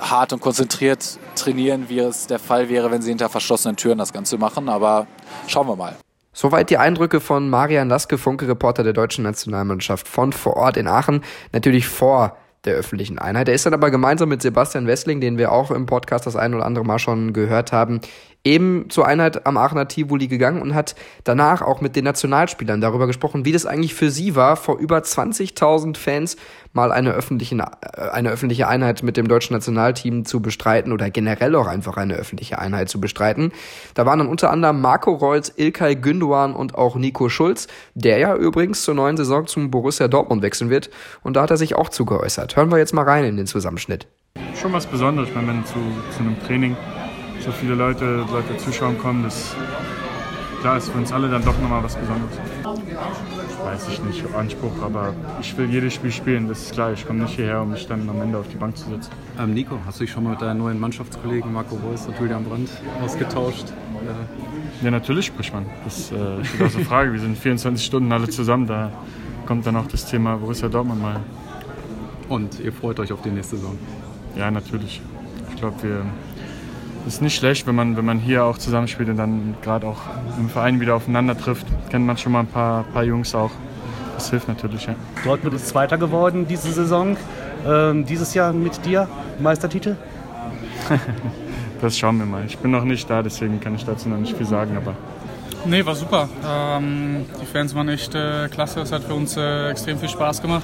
hart 0.00 0.32
und 0.32 0.40
konzentriert 0.40 1.18
trainieren, 1.36 1.88
wie 1.88 2.00
es 2.00 2.26
der 2.26 2.38
Fall 2.38 2.68
wäre, 2.68 2.90
wenn 2.90 3.02
sie 3.02 3.10
hinter 3.10 3.28
verschlossenen 3.28 3.76
Türen 3.76 3.98
das 3.98 4.12
Ganze 4.12 4.38
machen. 4.38 4.68
Aber 4.68 5.06
schauen 5.46 5.68
wir 5.68 5.76
mal. 5.76 5.96
Soweit 6.32 6.70
die 6.70 6.78
Eindrücke 6.78 7.20
von 7.20 7.48
Marian 7.50 7.88
Laske, 7.88 8.18
Funke-Reporter 8.18 8.84
der 8.84 8.92
deutschen 8.92 9.24
Nationalmannschaft 9.24 10.06
von 10.06 10.32
vor 10.32 10.56
Ort 10.56 10.76
in 10.76 10.86
Aachen. 10.86 11.24
Natürlich 11.52 11.88
vor 11.88 12.36
der 12.64 12.74
öffentlichen 12.74 13.18
Einheit. 13.18 13.48
Er 13.48 13.54
ist 13.54 13.66
dann 13.66 13.74
aber 13.74 13.90
gemeinsam 13.90 14.28
mit 14.28 14.42
Sebastian 14.42 14.86
Wessling, 14.86 15.20
den 15.20 15.38
wir 15.38 15.52
auch 15.52 15.70
im 15.70 15.86
Podcast 15.86 16.26
das 16.26 16.36
ein 16.36 16.54
oder 16.54 16.66
andere 16.66 16.84
Mal 16.84 16.98
schon 16.98 17.32
gehört 17.32 17.72
haben, 17.72 18.00
eben 18.48 18.88
zur 18.88 19.06
Einheit 19.06 19.46
am 19.46 19.56
Aachener 19.56 19.88
Tivoli 19.88 20.26
gegangen 20.26 20.62
und 20.62 20.74
hat 20.74 20.94
danach 21.24 21.60
auch 21.60 21.80
mit 21.80 21.96
den 21.96 22.04
Nationalspielern 22.04 22.80
darüber 22.80 23.06
gesprochen, 23.06 23.44
wie 23.44 23.52
das 23.52 23.66
eigentlich 23.66 23.94
für 23.94 24.10
sie 24.10 24.34
war, 24.34 24.56
vor 24.56 24.78
über 24.78 24.98
20.000 24.98 25.96
Fans 25.96 26.36
mal 26.72 26.90
eine 26.90 27.12
öffentliche, 27.12 27.56
äh, 27.56 28.08
eine 28.10 28.30
öffentliche 28.30 28.66
Einheit 28.66 29.02
mit 29.02 29.16
dem 29.16 29.28
deutschen 29.28 29.54
Nationalteam 29.54 30.24
zu 30.24 30.40
bestreiten 30.40 30.92
oder 30.92 31.10
generell 31.10 31.54
auch 31.56 31.66
einfach 31.66 31.98
eine 31.98 32.14
öffentliche 32.14 32.58
Einheit 32.58 32.88
zu 32.88 33.00
bestreiten. 33.00 33.52
Da 33.94 34.06
waren 34.06 34.18
dann 34.18 34.28
unter 34.28 34.50
anderem 34.50 34.80
Marco 34.80 35.12
Reus, 35.12 35.52
Ilkay 35.56 35.96
Gündoğan 35.96 36.54
und 36.54 36.74
auch 36.74 36.96
Nico 36.96 37.28
Schulz, 37.28 37.68
der 37.94 38.18
ja 38.18 38.34
übrigens 38.34 38.82
zur 38.82 38.94
neuen 38.94 39.16
Saison 39.18 39.46
zum 39.46 39.70
Borussia 39.70 40.08
Dortmund 40.08 40.42
wechseln 40.42 40.70
wird. 40.70 40.88
Und 41.22 41.36
da 41.36 41.42
hat 41.42 41.50
er 41.50 41.58
sich 41.58 41.74
auch 41.74 41.90
zugeäußert. 41.90 42.56
Hören 42.56 42.70
wir 42.70 42.78
jetzt 42.78 42.94
mal 42.94 43.04
rein 43.04 43.24
in 43.24 43.36
den 43.36 43.46
Zusammenschnitt. 43.46 44.06
Schon 44.60 44.72
was 44.72 44.86
Besonderes, 44.86 45.28
wenn 45.34 45.46
man 45.46 45.66
zu, 45.66 45.74
zu 46.16 46.20
einem 46.20 46.38
Training 46.46 46.76
so 47.40 47.52
viele 47.52 47.74
Leute, 47.74 48.24
Leute 48.30 48.56
zuschauen 48.56 48.98
kommen, 48.98 49.24
das 49.24 49.54
klar 50.60 50.76
ist 50.76 50.88
für 50.88 50.98
uns 50.98 51.12
alle 51.12 51.28
dann 51.28 51.44
doch 51.44 51.58
nochmal 51.60 51.82
was 51.82 51.96
Besonderes. 51.96 52.36
Weiß 53.64 53.88
ich 53.88 54.02
nicht, 54.02 54.34
Anspruch, 54.34 54.82
aber 54.82 55.14
ich 55.40 55.56
will 55.56 55.68
jedes 55.70 55.94
Spiel 55.94 56.10
spielen, 56.10 56.48
das 56.48 56.62
ist 56.62 56.72
klar. 56.72 56.92
Ich 56.92 57.06
komme 57.06 57.22
nicht 57.22 57.36
hierher, 57.36 57.62
um 57.62 57.70
mich 57.70 57.86
dann 57.86 58.08
am 58.08 58.20
Ende 58.20 58.38
auf 58.38 58.48
die 58.48 58.56
Bank 58.56 58.76
zu 58.76 58.88
setzen. 58.88 59.10
Ähm, 59.38 59.54
Nico, 59.54 59.78
hast 59.84 60.00
du 60.00 60.04
dich 60.04 60.12
schon 60.12 60.24
mal 60.24 60.30
mit 60.30 60.42
deinen 60.42 60.58
neuen 60.58 60.80
Mannschaftskollegen 60.80 61.52
Marco 61.52 61.76
Reus 61.76 62.06
und 62.06 62.18
Julian 62.18 62.44
Brandt 62.44 62.70
ausgetauscht? 63.02 63.66
Äh 63.68 64.84
ja, 64.84 64.90
natürlich 64.90 65.26
spricht 65.26 65.52
man. 65.52 65.66
Das 65.84 66.12
äh, 66.12 66.44
steht 66.44 66.62
außer 66.62 66.80
Frage. 66.80 67.12
Wir 67.12 67.20
sind 67.20 67.36
24 67.36 67.84
Stunden 67.84 68.12
alle 68.12 68.28
zusammen. 68.28 68.66
Da 68.66 68.92
kommt 69.46 69.66
dann 69.66 69.76
auch 69.76 69.86
das 69.86 70.06
Thema 70.06 70.36
Borussia 70.36 70.68
Dortmund 70.68 71.02
mal. 71.02 71.20
Und 72.28 72.60
ihr 72.60 72.72
freut 72.72 73.00
euch 73.00 73.12
auf 73.12 73.22
die 73.22 73.30
nächste 73.30 73.56
Saison? 73.56 73.78
Ja, 74.36 74.50
natürlich. 74.50 75.00
Ich 75.50 75.56
glaube, 75.56 75.82
wir 75.82 76.06
ist 77.06 77.22
nicht 77.22 77.36
schlecht, 77.36 77.66
wenn 77.66 77.74
man, 77.74 77.96
wenn 77.96 78.04
man 78.04 78.18
hier 78.18 78.44
auch 78.44 78.58
zusammenspielt 78.58 79.08
und 79.08 79.16
dann 79.16 79.54
gerade 79.62 79.86
auch 79.86 80.00
im 80.38 80.48
Verein 80.48 80.80
wieder 80.80 80.94
aufeinander 80.94 81.36
trifft. 81.36 81.66
Kennt 81.90 82.06
man 82.06 82.16
schon 82.16 82.32
mal 82.32 82.40
ein 82.40 82.46
paar, 82.46 82.84
paar 82.84 83.04
Jungs 83.04 83.34
auch. 83.34 83.50
Das 84.14 84.30
hilft 84.30 84.48
natürlich, 84.48 84.86
ja. 84.86 84.94
Dortmund 85.24 85.54
ist 85.54 85.68
Zweiter 85.68 85.96
geworden 85.96 86.46
diese 86.48 86.72
Saison. 86.72 87.16
Ähm, 87.66 88.04
dieses 88.04 88.34
Jahr 88.34 88.52
mit 88.52 88.84
dir 88.84 89.08
Meistertitel? 89.38 89.96
das 91.80 91.96
schauen 91.98 92.18
wir 92.18 92.26
mal. 92.26 92.44
Ich 92.46 92.58
bin 92.58 92.70
noch 92.70 92.84
nicht 92.84 93.08
da, 93.08 93.22
deswegen 93.22 93.60
kann 93.60 93.74
ich 93.74 93.84
dazu 93.84 94.08
noch 94.08 94.18
nicht 94.18 94.36
viel 94.36 94.46
sagen, 94.46 94.76
aber 94.76 94.94
Nee, 95.64 95.84
war 95.84 95.94
super. 95.94 96.28
Ähm, 96.46 97.26
die 97.42 97.46
Fans 97.46 97.74
waren 97.74 97.88
echt 97.88 98.14
äh, 98.14 98.48
klasse. 98.48 98.80
Es 98.80 98.92
hat 98.92 99.02
für 99.02 99.14
uns 99.14 99.36
äh, 99.36 99.70
extrem 99.70 99.98
viel 99.98 100.08
Spaß 100.08 100.40
gemacht. 100.40 100.62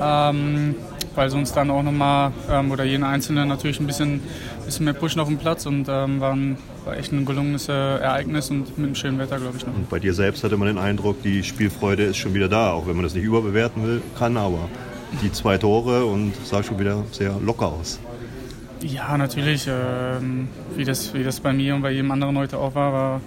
Ähm, 0.00 0.74
weil 1.14 1.30
sie 1.30 1.36
uns 1.36 1.52
dann 1.52 1.70
auch 1.70 1.82
nochmal 1.82 2.32
ähm, 2.50 2.70
oder 2.70 2.84
jeden 2.84 3.04
Einzelnen 3.04 3.48
natürlich 3.48 3.80
ein 3.80 3.86
bisschen, 3.86 4.20
bisschen 4.64 4.84
mehr 4.84 4.94
pushen 4.94 5.20
auf 5.20 5.28
dem 5.28 5.38
Platz 5.38 5.66
und 5.66 5.86
ähm, 5.88 6.20
waren, 6.20 6.58
war 6.84 6.96
echt 6.96 7.12
ein 7.12 7.24
gelungenes 7.24 7.68
äh, 7.68 7.72
Ereignis 7.72 8.50
und 8.50 8.76
mit 8.78 8.86
einem 8.86 8.94
schönen 8.94 9.18
Wetter, 9.18 9.38
glaube 9.38 9.56
ich. 9.56 9.66
Noch. 9.66 9.74
Und 9.74 9.88
bei 9.88 9.98
dir 9.98 10.14
selbst 10.14 10.44
hatte 10.44 10.56
man 10.56 10.68
den 10.68 10.78
Eindruck, 10.78 11.22
die 11.22 11.42
Spielfreude 11.42 12.04
ist 12.04 12.16
schon 12.16 12.34
wieder 12.34 12.48
da, 12.48 12.72
auch 12.72 12.86
wenn 12.86 12.96
man 12.96 13.04
das 13.04 13.14
nicht 13.14 13.24
überbewerten 13.24 13.84
will, 13.84 14.02
kann, 14.18 14.36
aber 14.36 14.68
die 15.22 15.32
zwei 15.32 15.58
Tore 15.58 16.04
und 16.04 16.34
sah 16.44 16.62
schon 16.62 16.78
wieder 16.78 17.04
sehr 17.10 17.34
locker 17.44 17.66
aus. 17.66 17.98
Ja, 18.82 19.18
natürlich. 19.18 19.66
Ähm, 19.68 20.48
wie, 20.76 20.84
das, 20.84 21.12
wie 21.12 21.22
das 21.22 21.40
bei 21.40 21.52
mir 21.52 21.74
und 21.74 21.82
bei 21.82 21.90
jedem 21.90 22.10
anderen 22.10 22.38
heute 22.38 22.58
auch 22.58 22.74
war, 22.74 22.92
war 22.92 23.20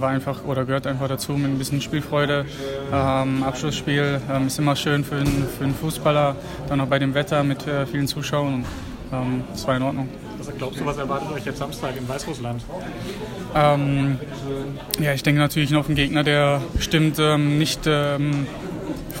war 0.00 0.08
einfach 0.10 0.44
oder 0.44 0.64
gehört 0.64 0.86
einfach 0.86 1.08
dazu 1.08 1.32
mit 1.32 1.50
ein 1.50 1.58
bisschen 1.58 1.80
Spielfreude. 1.80 2.46
Ähm, 2.92 3.42
Abschlussspiel 3.42 4.20
ähm, 4.30 4.46
ist 4.46 4.58
immer 4.58 4.76
schön 4.76 5.04
für 5.04 5.16
einen, 5.16 5.46
für 5.58 5.64
einen 5.64 5.74
Fußballer, 5.74 6.36
dann 6.68 6.80
auch 6.80 6.86
bei 6.86 6.98
dem 6.98 7.14
Wetter 7.14 7.42
mit 7.42 7.66
äh, 7.66 7.86
vielen 7.86 8.06
Zuschauern. 8.06 8.64
Ähm, 9.12 9.44
das 9.50 9.66
war 9.66 9.76
in 9.76 9.82
Ordnung. 9.82 10.08
Was 10.38 10.56
glaubst 10.56 10.80
du, 10.80 10.86
was 10.86 10.96
erwartet 10.96 11.32
euch 11.32 11.44
jetzt 11.44 11.58
Samstag 11.58 11.96
in 11.96 12.08
Weißrussland? 12.08 12.62
Ähm, 13.54 14.18
ja, 14.98 15.12
ich 15.12 15.22
denke 15.22 15.40
natürlich 15.40 15.70
noch 15.70 15.86
einen 15.86 15.96
Gegner, 15.96 16.24
der 16.24 16.62
bestimmt 16.72 17.18
ähm, 17.18 17.58
nicht 17.58 17.86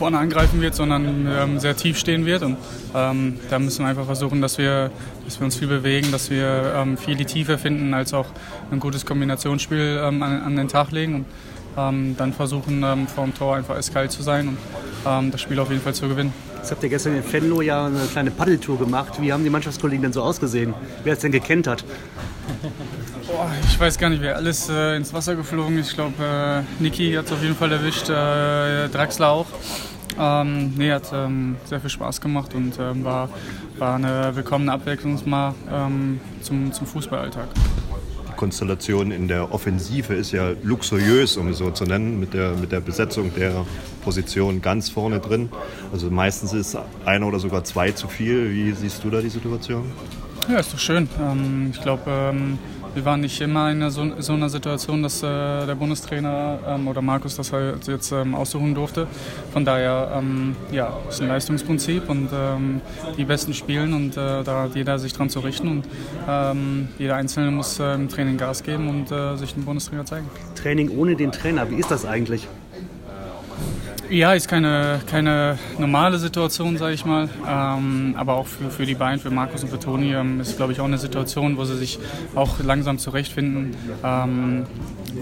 vorne 0.00 0.18
angreifen 0.18 0.62
wird, 0.62 0.74
sondern 0.74 1.28
ähm, 1.30 1.58
sehr 1.60 1.76
tief 1.76 1.98
stehen 1.98 2.24
wird. 2.24 2.42
Und 2.42 2.56
ähm, 2.94 3.38
da 3.50 3.58
müssen 3.58 3.84
wir 3.84 3.90
einfach 3.90 4.06
versuchen, 4.06 4.40
dass 4.40 4.56
wir, 4.56 4.90
dass 5.26 5.38
wir 5.38 5.44
uns 5.44 5.56
viel 5.56 5.68
bewegen, 5.68 6.10
dass 6.10 6.30
wir 6.30 6.72
ähm, 6.74 6.96
viel 6.96 7.16
die 7.16 7.26
Tiefe 7.26 7.58
finden, 7.58 7.92
als 7.92 8.14
auch 8.14 8.24
ein 8.70 8.80
gutes 8.80 9.04
Kombinationsspiel 9.04 10.00
ähm, 10.02 10.22
an, 10.22 10.40
an, 10.40 10.56
den 10.56 10.68
Tag 10.68 10.90
legen. 10.90 11.14
Und 11.16 11.26
ähm, 11.76 12.14
dann 12.16 12.32
versuchen, 12.32 12.82
ähm, 12.82 13.06
vor 13.08 13.24
dem 13.24 13.34
Tor 13.34 13.56
einfach 13.56 13.76
eiskalt 13.76 14.10
zu 14.10 14.22
sein 14.22 14.48
und 14.48 15.32
das 15.32 15.40
Spiel 15.40 15.58
auf 15.58 15.70
jeden 15.70 15.82
Fall 15.82 15.94
zu 15.94 16.08
gewinnen. 16.08 16.32
Jetzt 16.56 16.70
habt 16.70 16.82
ihr 16.82 16.90
gestern 16.90 17.16
in 17.16 17.32
Venlo 17.32 17.62
ja 17.62 17.86
eine 17.86 18.00
kleine 18.12 18.30
Paddeltour 18.30 18.78
gemacht. 18.78 19.14
Wie 19.20 19.32
haben 19.32 19.44
die 19.44 19.50
Mannschaftskollegen 19.50 20.02
denn 20.02 20.12
so 20.12 20.22
ausgesehen? 20.22 20.74
Wer 21.04 21.14
es 21.14 21.20
denn 21.20 21.32
gekannt 21.32 21.66
hat? 21.66 21.84
Boah, 23.26 23.50
ich 23.64 23.80
weiß 23.80 23.96
gar 23.96 24.10
nicht, 24.10 24.20
wer 24.20 24.36
alles 24.36 24.68
äh, 24.68 24.96
ins 24.96 25.14
Wasser 25.14 25.36
geflogen 25.36 25.78
ist. 25.78 25.90
Ich 25.90 25.94
glaube, 25.94 26.22
äh, 26.22 26.82
Niki 26.82 27.12
hat 27.12 27.26
es 27.26 27.32
auf 27.32 27.42
jeden 27.42 27.54
Fall 27.54 27.72
erwischt, 27.72 28.10
äh, 28.10 28.88
Draxler 28.88 29.30
auch. 29.30 29.46
Ähm, 30.18 30.74
nee, 30.76 30.92
hat 30.92 31.10
ähm, 31.12 31.56
sehr 31.64 31.80
viel 31.80 31.90
Spaß 31.90 32.20
gemacht 32.20 32.54
und 32.54 32.78
ähm, 32.78 33.04
war, 33.04 33.28
war 33.78 33.96
eine 33.96 34.34
willkommene 34.34 34.72
Abwechslung 34.72 35.18
mal 35.26 35.54
ähm, 35.72 36.20
zum, 36.42 36.72
zum 36.72 36.86
Fußballalltag. 36.86 37.48
Die 38.28 38.36
Konstellation 38.36 39.10
in 39.10 39.28
der 39.28 39.52
Offensive 39.52 40.14
ist 40.14 40.32
ja 40.32 40.52
luxuriös, 40.62 41.36
um 41.36 41.48
es 41.48 41.58
so 41.58 41.70
zu 41.70 41.84
nennen, 41.84 42.18
mit 42.18 42.34
der, 42.34 42.52
mit 42.54 42.72
der 42.72 42.80
Besetzung 42.80 43.34
der 43.34 43.66
Position 44.02 44.62
ganz 44.62 44.88
vorne 44.88 45.20
drin. 45.20 45.50
Also 45.92 46.10
meistens 46.10 46.52
ist 46.52 46.76
einer 47.04 47.26
oder 47.26 47.38
sogar 47.38 47.64
zwei 47.64 47.92
zu 47.92 48.08
viel. 48.08 48.50
Wie 48.50 48.72
siehst 48.72 49.04
du 49.04 49.10
da 49.10 49.20
die 49.20 49.28
Situation? 49.28 49.92
Ja, 50.48 50.58
ist 50.58 50.72
doch 50.72 50.78
schön. 50.78 51.08
Ähm, 51.20 51.70
ich 51.72 51.80
glaube, 51.80 52.02
ähm, 52.08 52.58
wir 52.94 53.04
waren 53.04 53.20
nicht 53.20 53.40
immer 53.40 53.70
in 53.70 53.90
so, 53.90 54.06
so 54.18 54.32
einer 54.32 54.48
Situation, 54.48 55.02
dass 55.02 55.22
äh, 55.22 55.26
der 55.66 55.74
Bundestrainer 55.74 56.58
ähm, 56.66 56.88
oder 56.88 57.02
Markus 57.02 57.36
das 57.36 57.52
halt 57.52 57.86
jetzt 57.86 58.12
ähm, 58.12 58.34
aussuchen 58.34 58.74
durfte. 58.74 59.06
Von 59.52 59.64
daher, 59.64 60.12
ähm, 60.16 60.56
ja, 60.72 60.96
ist 61.08 61.20
ein 61.20 61.28
Leistungsprinzip 61.28 62.08
und 62.08 62.28
ähm, 62.32 62.80
die 63.16 63.24
Besten 63.24 63.54
spielen 63.54 63.94
und 63.94 64.16
äh, 64.16 64.42
da 64.42 64.62
hat 64.62 64.74
jeder 64.74 64.98
sich 64.98 65.12
dran 65.12 65.30
zu 65.30 65.40
richten 65.40 65.68
und 65.68 65.84
ähm, 66.28 66.88
jeder 66.98 67.16
Einzelne 67.16 67.50
muss 67.50 67.78
äh, 67.78 67.94
im 67.94 68.08
Training 68.08 68.36
Gas 68.36 68.62
geben 68.62 68.88
und 68.88 69.12
äh, 69.12 69.36
sich 69.36 69.54
dem 69.54 69.64
Bundestrainer 69.64 70.04
zeigen. 70.04 70.28
Training 70.54 70.90
ohne 70.90 71.16
den 71.16 71.32
Trainer, 71.32 71.70
wie 71.70 71.76
ist 71.76 71.90
das 71.90 72.04
eigentlich? 72.04 72.48
Ja, 74.10 74.32
ist 74.32 74.48
keine, 74.48 75.00
keine 75.06 75.56
normale 75.78 76.18
Situation, 76.18 76.76
sage 76.76 76.94
ich 76.94 77.04
mal. 77.04 77.28
Ähm, 77.48 78.16
aber 78.18 78.34
auch 78.34 78.48
für, 78.48 78.68
für 78.68 78.84
die 78.84 78.96
beiden, 78.96 79.20
für 79.20 79.30
Markus 79.30 79.62
und 79.62 79.68
für 79.68 79.78
Toni, 79.78 80.12
ähm, 80.12 80.40
ist, 80.40 80.56
glaube 80.56 80.72
ich, 80.72 80.80
auch 80.80 80.86
eine 80.86 80.98
Situation, 80.98 81.56
wo 81.56 81.64
sie 81.64 81.76
sich 81.76 82.00
auch 82.34 82.58
langsam 82.58 82.98
zurechtfinden. 82.98 83.72
Ähm, 84.02 84.66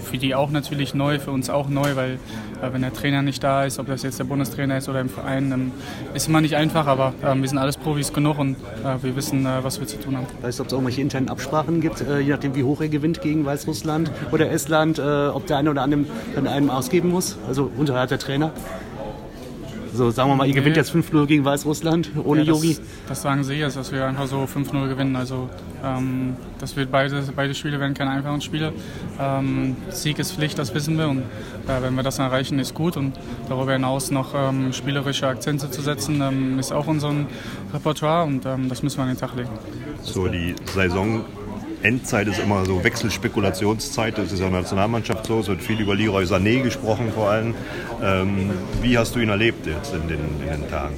für 0.03 0.17
die 0.17 0.35
auch 0.35 0.51
natürlich 0.51 0.93
neu, 0.93 1.19
für 1.19 1.31
uns 1.31 1.49
auch 1.49 1.69
neu, 1.69 1.95
weil 1.95 2.13
äh, 2.61 2.71
wenn 2.73 2.81
der 2.81 2.93
Trainer 2.93 3.21
nicht 3.21 3.43
da 3.43 3.65
ist, 3.65 3.79
ob 3.79 3.87
das 3.87 4.03
jetzt 4.03 4.19
der 4.19 4.25
Bundestrainer 4.25 4.77
ist 4.77 4.89
oder 4.89 5.01
im 5.01 5.09
Verein, 5.09 5.51
ähm, 5.51 5.71
ist 6.13 6.27
immer 6.27 6.41
nicht 6.41 6.55
einfach, 6.55 6.87
aber 6.87 7.13
äh, 7.21 7.35
wir 7.35 7.47
sind 7.47 7.57
alles 7.57 7.77
Profis 7.77 8.13
genug 8.13 8.39
und 8.39 8.57
äh, 8.83 9.01
wir 9.01 9.15
wissen, 9.15 9.45
äh, 9.45 9.63
was 9.63 9.79
wir 9.79 9.87
zu 9.87 9.99
tun 9.99 10.17
haben. 10.17 10.27
Weißt 10.41 10.59
du, 10.59 10.63
ob 10.63 10.67
es 10.67 10.73
irgendwelche 10.73 11.01
internen 11.01 11.29
Absprachen 11.29 11.81
gibt, 11.81 12.01
äh, 12.01 12.19
je 12.19 12.31
nachdem 12.31 12.55
wie 12.55 12.63
hoch 12.63 12.81
er 12.81 12.89
gewinnt 12.89 13.21
gegen 13.21 13.45
Weißrussland 13.45 14.11
oder 14.31 14.51
Estland, 14.51 14.99
äh, 14.99 15.27
ob 15.27 15.47
der 15.47 15.57
eine 15.57 15.71
oder 15.71 15.83
andere 15.83 16.05
dann 16.35 16.47
einem 16.47 16.69
ausgeben 16.69 17.09
muss, 17.09 17.37
also 17.47 17.71
unterhalb 17.77 18.09
der 18.09 18.19
Trainer? 18.19 18.51
So, 19.99 20.11
sagen 20.11 20.29
wir 20.29 20.35
mal, 20.37 20.47
ihr 20.47 20.53
gewinnt 20.53 20.77
jetzt 20.77 20.95
5-0 20.95 21.25
gegen 21.25 21.43
Weißrussland 21.43 22.11
ohne 22.23 22.43
ja, 22.43 22.53
Yogi. 22.53 22.75
Das, 22.75 22.81
das, 23.09 23.21
sagen 23.21 23.43
sie 23.43 23.55
jetzt, 23.55 23.75
dass 23.75 23.91
wir 23.91 24.05
einfach 24.07 24.27
so 24.27 24.37
5-0 24.45 24.87
gewinnen. 24.87 25.17
Also 25.17 25.49
ähm, 25.83 26.37
das 26.57 26.77
wird 26.77 26.89
beide, 26.89 27.21
beide 27.35 27.53
Spiele 27.53 27.81
werden 27.81 27.95
keine 27.95 28.11
einfachen 28.11 28.39
Spiele. 28.39 28.71
Ähm, 29.19 29.75
Sieg 29.89 30.17
ist 30.19 30.31
Pflicht, 30.31 30.57
das 30.57 30.73
wissen 30.73 30.97
wir. 30.97 31.09
Und 31.09 31.23
äh, 31.67 31.81
wenn 31.81 31.95
wir 31.95 32.03
das 32.03 32.17
erreichen, 32.17 32.59
ist 32.59 32.73
gut. 32.73 32.95
Und 32.95 33.19
darüber 33.49 33.73
hinaus 33.73 34.09
noch 34.09 34.33
ähm, 34.33 34.71
spielerische 34.71 35.27
Akzente 35.27 35.69
zu 35.69 35.81
setzen, 35.81 36.21
ähm, 36.21 36.59
ist 36.59 36.71
auch 36.71 36.87
unser 36.87 37.13
Repertoire 37.73 38.23
und 38.23 38.45
ähm, 38.45 38.69
das 38.69 38.81
müssen 38.81 38.99
wir 38.99 39.03
an 39.03 39.09
den 39.09 39.17
Tag 39.17 39.35
legen. 39.35 39.49
So, 40.01 40.29
die 40.29 40.55
Saison 40.73 41.25
Endzeit 41.83 42.27
ist 42.27 42.39
immer 42.39 42.65
so 42.65 42.83
Wechselspekulationszeit. 42.83 44.17
Das 44.17 44.31
ist 44.31 44.39
ja 44.39 44.47
in 44.47 44.51
der 44.51 44.61
Nationalmannschaft 44.61 45.25
so. 45.25 45.39
Es 45.39 45.47
wird 45.47 45.61
viel 45.61 45.79
über 45.79 45.95
Leroy 45.95 46.23
Sané 46.25 46.61
gesprochen 46.61 47.11
vor 47.13 47.29
allem. 47.29 47.53
Ähm, 48.03 48.51
wie 48.81 48.97
hast 48.97 49.15
du 49.15 49.19
ihn 49.19 49.29
erlebt 49.29 49.65
jetzt 49.65 49.93
in 49.93 50.07
den, 50.07 50.19
in 50.41 50.61
den 50.61 50.69
Tagen? 50.69 50.95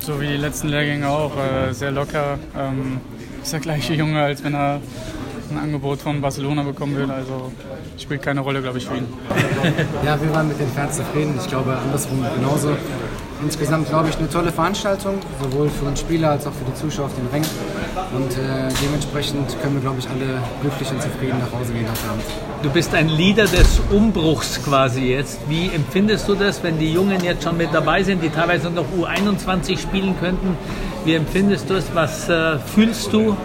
So 0.00 0.20
wie 0.20 0.26
die 0.26 0.36
letzten 0.36 0.68
Lehrgänge 0.68 1.08
auch, 1.08 1.32
äh, 1.36 1.72
sehr 1.72 1.90
locker. 1.90 2.38
Ähm, 2.58 3.00
ist 3.42 3.52
der 3.52 3.60
gleiche 3.60 3.94
Junge, 3.94 4.22
als 4.22 4.42
wenn 4.44 4.54
er 4.54 4.80
ein 5.50 5.58
Angebot 5.58 6.00
von 6.00 6.20
Barcelona 6.20 6.62
bekommen 6.62 6.96
würde. 6.96 7.12
Also 7.12 7.52
spielt 7.98 8.22
keine 8.22 8.40
Rolle, 8.40 8.62
glaube 8.62 8.78
ich, 8.78 8.86
für 8.86 8.96
ihn. 8.96 9.06
Ja, 10.04 10.20
wir 10.20 10.34
waren 10.34 10.48
mit 10.48 10.58
den 10.58 10.68
Fans 10.68 10.96
zufrieden. 10.96 11.34
Ich 11.40 11.48
glaube, 11.48 11.76
andersrum 11.76 12.24
genauso. 12.36 12.76
Insgesamt, 13.42 13.88
glaube 13.88 14.08
ich, 14.08 14.18
eine 14.18 14.28
tolle 14.28 14.52
Veranstaltung, 14.52 15.18
sowohl 15.40 15.68
für 15.68 15.84
uns 15.84 16.00
Spieler 16.00 16.30
als 16.30 16.46
auch 16.46 16.52
für 16.52 16.64
die 16.64 16.74
Zuschauer 16.74 17.06
auf 17.06 17.14
den 17.14 17.26
Rängen. 17.28 17.48
Und 18.14 18.32
äh, 18.32 18.72
dementsprechend 18.82 19.60
können 19.60 19.74
wir, 19.74 19.82
glaube 19.82 19.98
ich, 19.98 20.08
alle 20.08 20.42
glücklich 20.60 20.90
und 20.90 21.02
zufrieden 21.02 21.38
nach 21.38 21.58
Hause 21.58 21.72
gehen 21.72 21.86
heute 21.86 22.10
Abend. 22.10 22.24
Du 22.62 22.70
bist 22.70 22.94
ein 22.94 23.08
Leader 23.08 23.44
des 23.44 23.80
Umbruchs 23.90 24.62
quasi 24.64 25.12
jetzt. 25.12 25.40
Wie 25.48 25.68
empfindest 25.68 26.26
du 26.28 26.34
das, 26.34 26.62
wenn 26.62 26.78
die 26.78 26.92
Jungen 26.92 27.22
jetzt 27.22 27.44
schon 27.44 27.56
mit 27.56 27.68
dabei 27.72 28.02
sind, 28.02 28.22
die 28.22 28.30
teilweise 28.30 28.70
noch 28.70 28.86
U21 28.96 29.78
spielen 29.78 30.14
könnten? 30.18 30.56
Wie 31.04 31.14
empfindest 31.14 31.68
du 31.68 31.74
es? 31.74 31.84
Was 31.92 32.28
äh, 32.28 32.58
fühlst 32.58 33.12
du? 33.12 33.36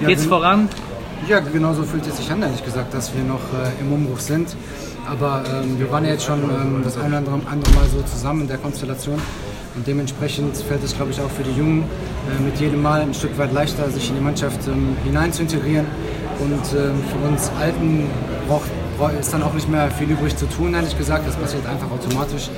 Ja, 0.00 0.08
Geht's 0.08 0.26
voran? 0.26 0.68
Ja, 1.28 1.40
genau 1.40 1.72
so 1.72 1.84
fühlt 1.84 2.06
es 2.06 2.16
sich 2.16 2.30
an, 2.30 2.42
ehrlich 2.42 2.64
gesagt, 2.64 2.92
dass 2.92 3.14
wir 3.14 3.22
noch 3.24 3.40
äh, 3.40 3.80
im 3.80 3.92
Umbruch 3.92 4.18
sind. 4.18 4.54
Aber 5.08 5.44
ähm, 5.50 5.78
wir 5.78 5.90
waren 5.90 6.04
ja 6.04 6.12
jetzt 6.12 6.24
schon 6.24 6.42
ähm, 6.42 6.80
das 6.84 6.98
eine 6.98 7.20
oder 7.20 7.32
andere 7.50 7.72
Mal 7.72 7.86
so 7.92 8.02
zusammen 8.02 8.42
in 8.42 8.48
der 8.48 8.58
Konstellation. 8.58 9.20
Und 9.74 9.86
dementsprechend 9.86 10.56
fällt 10.56 10.84
es, 10.84 10.94
glaube 10.94 11.12
ich, 11.12 11.20
auch 11.20 11.30
für 11.30 11.42
die 11.42 11.52
Jungen 11.52 11.84
äh, 11.84 12.42
mit 12.42 12.60
jedem 12.60 12.82
Mal 12.82 13.00
ein 13.00 13.14
Stück 13.14 13.36
weit 13.38 13.52
leichter, 13.52 13.90
sich 13.90 14.08
in 14.10 14.16
die 14.16 14.22
Mannschaft 14.22 14.66
ähm, 14.68 14.96
hinein 15.04 15.32
zu 15.32 15.42
integrieren. 15.42 15.86
Und 16.38 16.78
ähm, 16.78 16.94
für 17.10 17.28
uns 17.28 17.50
Alten 17.60 18.06
braucht, 18.48 18.70
ist 19.18 19.32
dann 19.32 19.42
auch 19.42 19.54
nicht 19.54 19.68
mehr 19.68 19.90
viel 19.90 20.10
übrig 20.10 20.36
zu 20.36 20.46
tun, 20.46 20.74
ehrlich 20.74 20.96
gesagt. 20.96 21.26
Das 21.26 21.36
passiert 21.36 21.66
einfach 21.66 21.90
automatisch. 21.90 22.50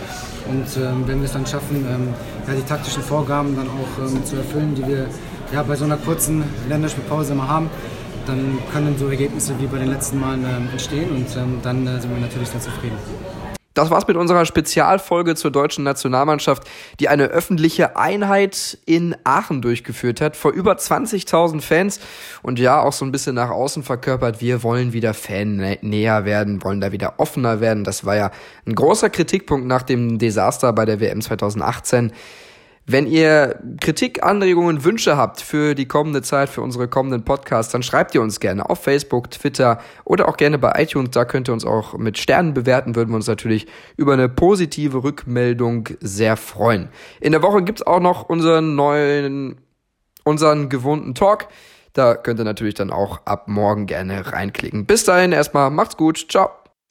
Und 0.48 0.66
ähm, 0.76 1.04
wenn 1.06 1.20
wir 1.20 1.26
es 1.26 1.32
dann 1.32 1.46
schaffen, 1.46 1.86
ähm, 1.88 2.08
ja, 2.46 2.54
die 2.54 2.66
taktischen 2.66 3.02
Vorgaben 3.02 3.56
dann 3.56 3.68
auch 3.68 4.06
ähm, 4.06 4.24
zu 4.24 4.36
erfüllen, 4.36 4.74
die 4.74 4.86
wir 4.86 5.06
ja, 5.52 5.62
bei 5.62 5.76
so 5.76 5.84
einer 5.84 5.96
kurzen 5.96 6.44
Länderspielpause 6.68 7.32
immer 7.32 7.48
haben, 7.48 7.70
dann 8.26 8.58
können 8.72 8.96
so 8.98 9.08
Ergebnisse 9.08 9.54
wie 9.58 9.66
bei 9.66 9.78
den 9.78 9.88
letzten 9.88 10.18
Malen 10.18 10.44
ähm, 10.44 10.68
entstehen 10.70 11.10
und 11.10 11.36
ähm, 11.36 11.58
dann 11.62 11.86
äh, 11.86 12.00
sind 12.00 12.12
wir 12.12 12.20
natürlich 12.20 12.48
sehr 12.48 12.60
zufrieden. 12.60 12.96
Das 13.74 13.90
war's 13.90 14.06
mit 14.06 14.16
unserer 14.16 14.46
Spezialfolge 14.46 15.34
zur 15.34 15.50
deutschen 15.50 15.82
Nationalmannschaft, 15.82 16.62
die 17.00 17.08
eine 17.08 17.24
öffentliche 17.24 17.96
Einheit 17.96 18.78
in 18.86 19.16
Aachen 19.24 19.62
durchgeführt 19.62 20.20
hat, 20.20 20.36
vor 20.36 20.52
über 20.52 20.74
20.000 20.74 21.60
Fans 21.60 22.00
und 22.42 22.60
ja, 22.60 22.80
auch 22.80 22.92
so 22.92 23.04
ein 23.04 23.10
bisschen 23.10 23.34
nach 23.34 23.50
außen 23.50 23.82
verkörpert, 23.82 24.40
wir 24.40 24.62
wollen 24.62 24.92
wieder 24.92 25.12
Fan 25.12 25.76
näher 25.82 26.24
werden, 26.24 26.62
wollen 26.62 26.80
da 26.80 26.92
wieder 26.92 27.14
offener 27.18 27.60
werden. 27.60 27.82
Das 27.82 28.04
war 28.04 28.14
ja 28.14 28.30
ein 28.64 28.76
großer 28.76 29.10
Kritikpunkt 29.10 29.66
nach 29.66 29.82
dem 29.82 30.18
Desaster 30.18 30.72
bei 30.72 30.84
der 30.84 31.00
WM 31.00 31.20
2018. 31.20 32.12
Wenn 32.86 33.06
ihr 33.06 33.58
Kritik, 33.80 34.22
Anregungen, 34.22 34.84
Wünsche 34.84 35.16
habt 35.16 35.40
für 35.40 35.74
die 35.74 35.88
kommende 35.88 36.20
Zeit, 36.20 36.50
für 36.50 36.60
unsere 36.60 36.86
kommenden 36.86 37.24
Podcasts, 37.24 37.72
dann 37.72 37.82
schreibt 37.82 38.14
ihr 38.14 38.20
uns 38.20 38.40
gerne 38.40 38.68
auf 38.68 38.82
Facebook, 38.82 39.30
Twitter 39.30 39.80
oder 40.04 40.28
auch 40.28 40.36
gerne 40.36 40.58
bei 40.58 40.72
iTunes. 40.82 41.10
Da 41.12 41.24
könnt 41.24 41.48
ihr 41.48 41.54
uns 41.54 41.64
auch 41.64 41.96
mit 41.96 42.18
Sternen 42.18 42.52
bewerten, 42.52 42.94
würden 42.94 43.08
wir 43.10 43.16
uns 43.16 43.26
natürlich 43.26 43.66
über 43.96 44.12
eine 44.12 44.28
positive 44.28 45.02
Rückmeldung 45.02 45.88
sehr 46.00 46.36
freuen. 46.36 46.90
In 47.20 47.32
der 47.32 47.42
Woche 47.42 47.62
gibt's 47.62 47.82
auch 47.82 48.00
noch 48.00 48.28
unseren 48.28 48.74
neuen, 48.74 49.62
unseren 50.24 50.68
gewohnten 50.68 51.14
Talk. 51.14 51.48
Da 51.94 52.14
könnt 52.16 52.38
ihr 52.38 52.44
natürlich 52.44 52.74
dann 52.74 52.90
auch 52.90 53.24
ab 53.24 53.48
morgen 53.48 53.86
gerne 53.86 54.30
reinklicken. 54.30 54.84
Bis 54.84 55.04
dahin 55.04 55.32
erstmal, 55.32 55.70
macht's 55.70 55.96
gut, 55.96 56.26
ciao. 56.28 56.50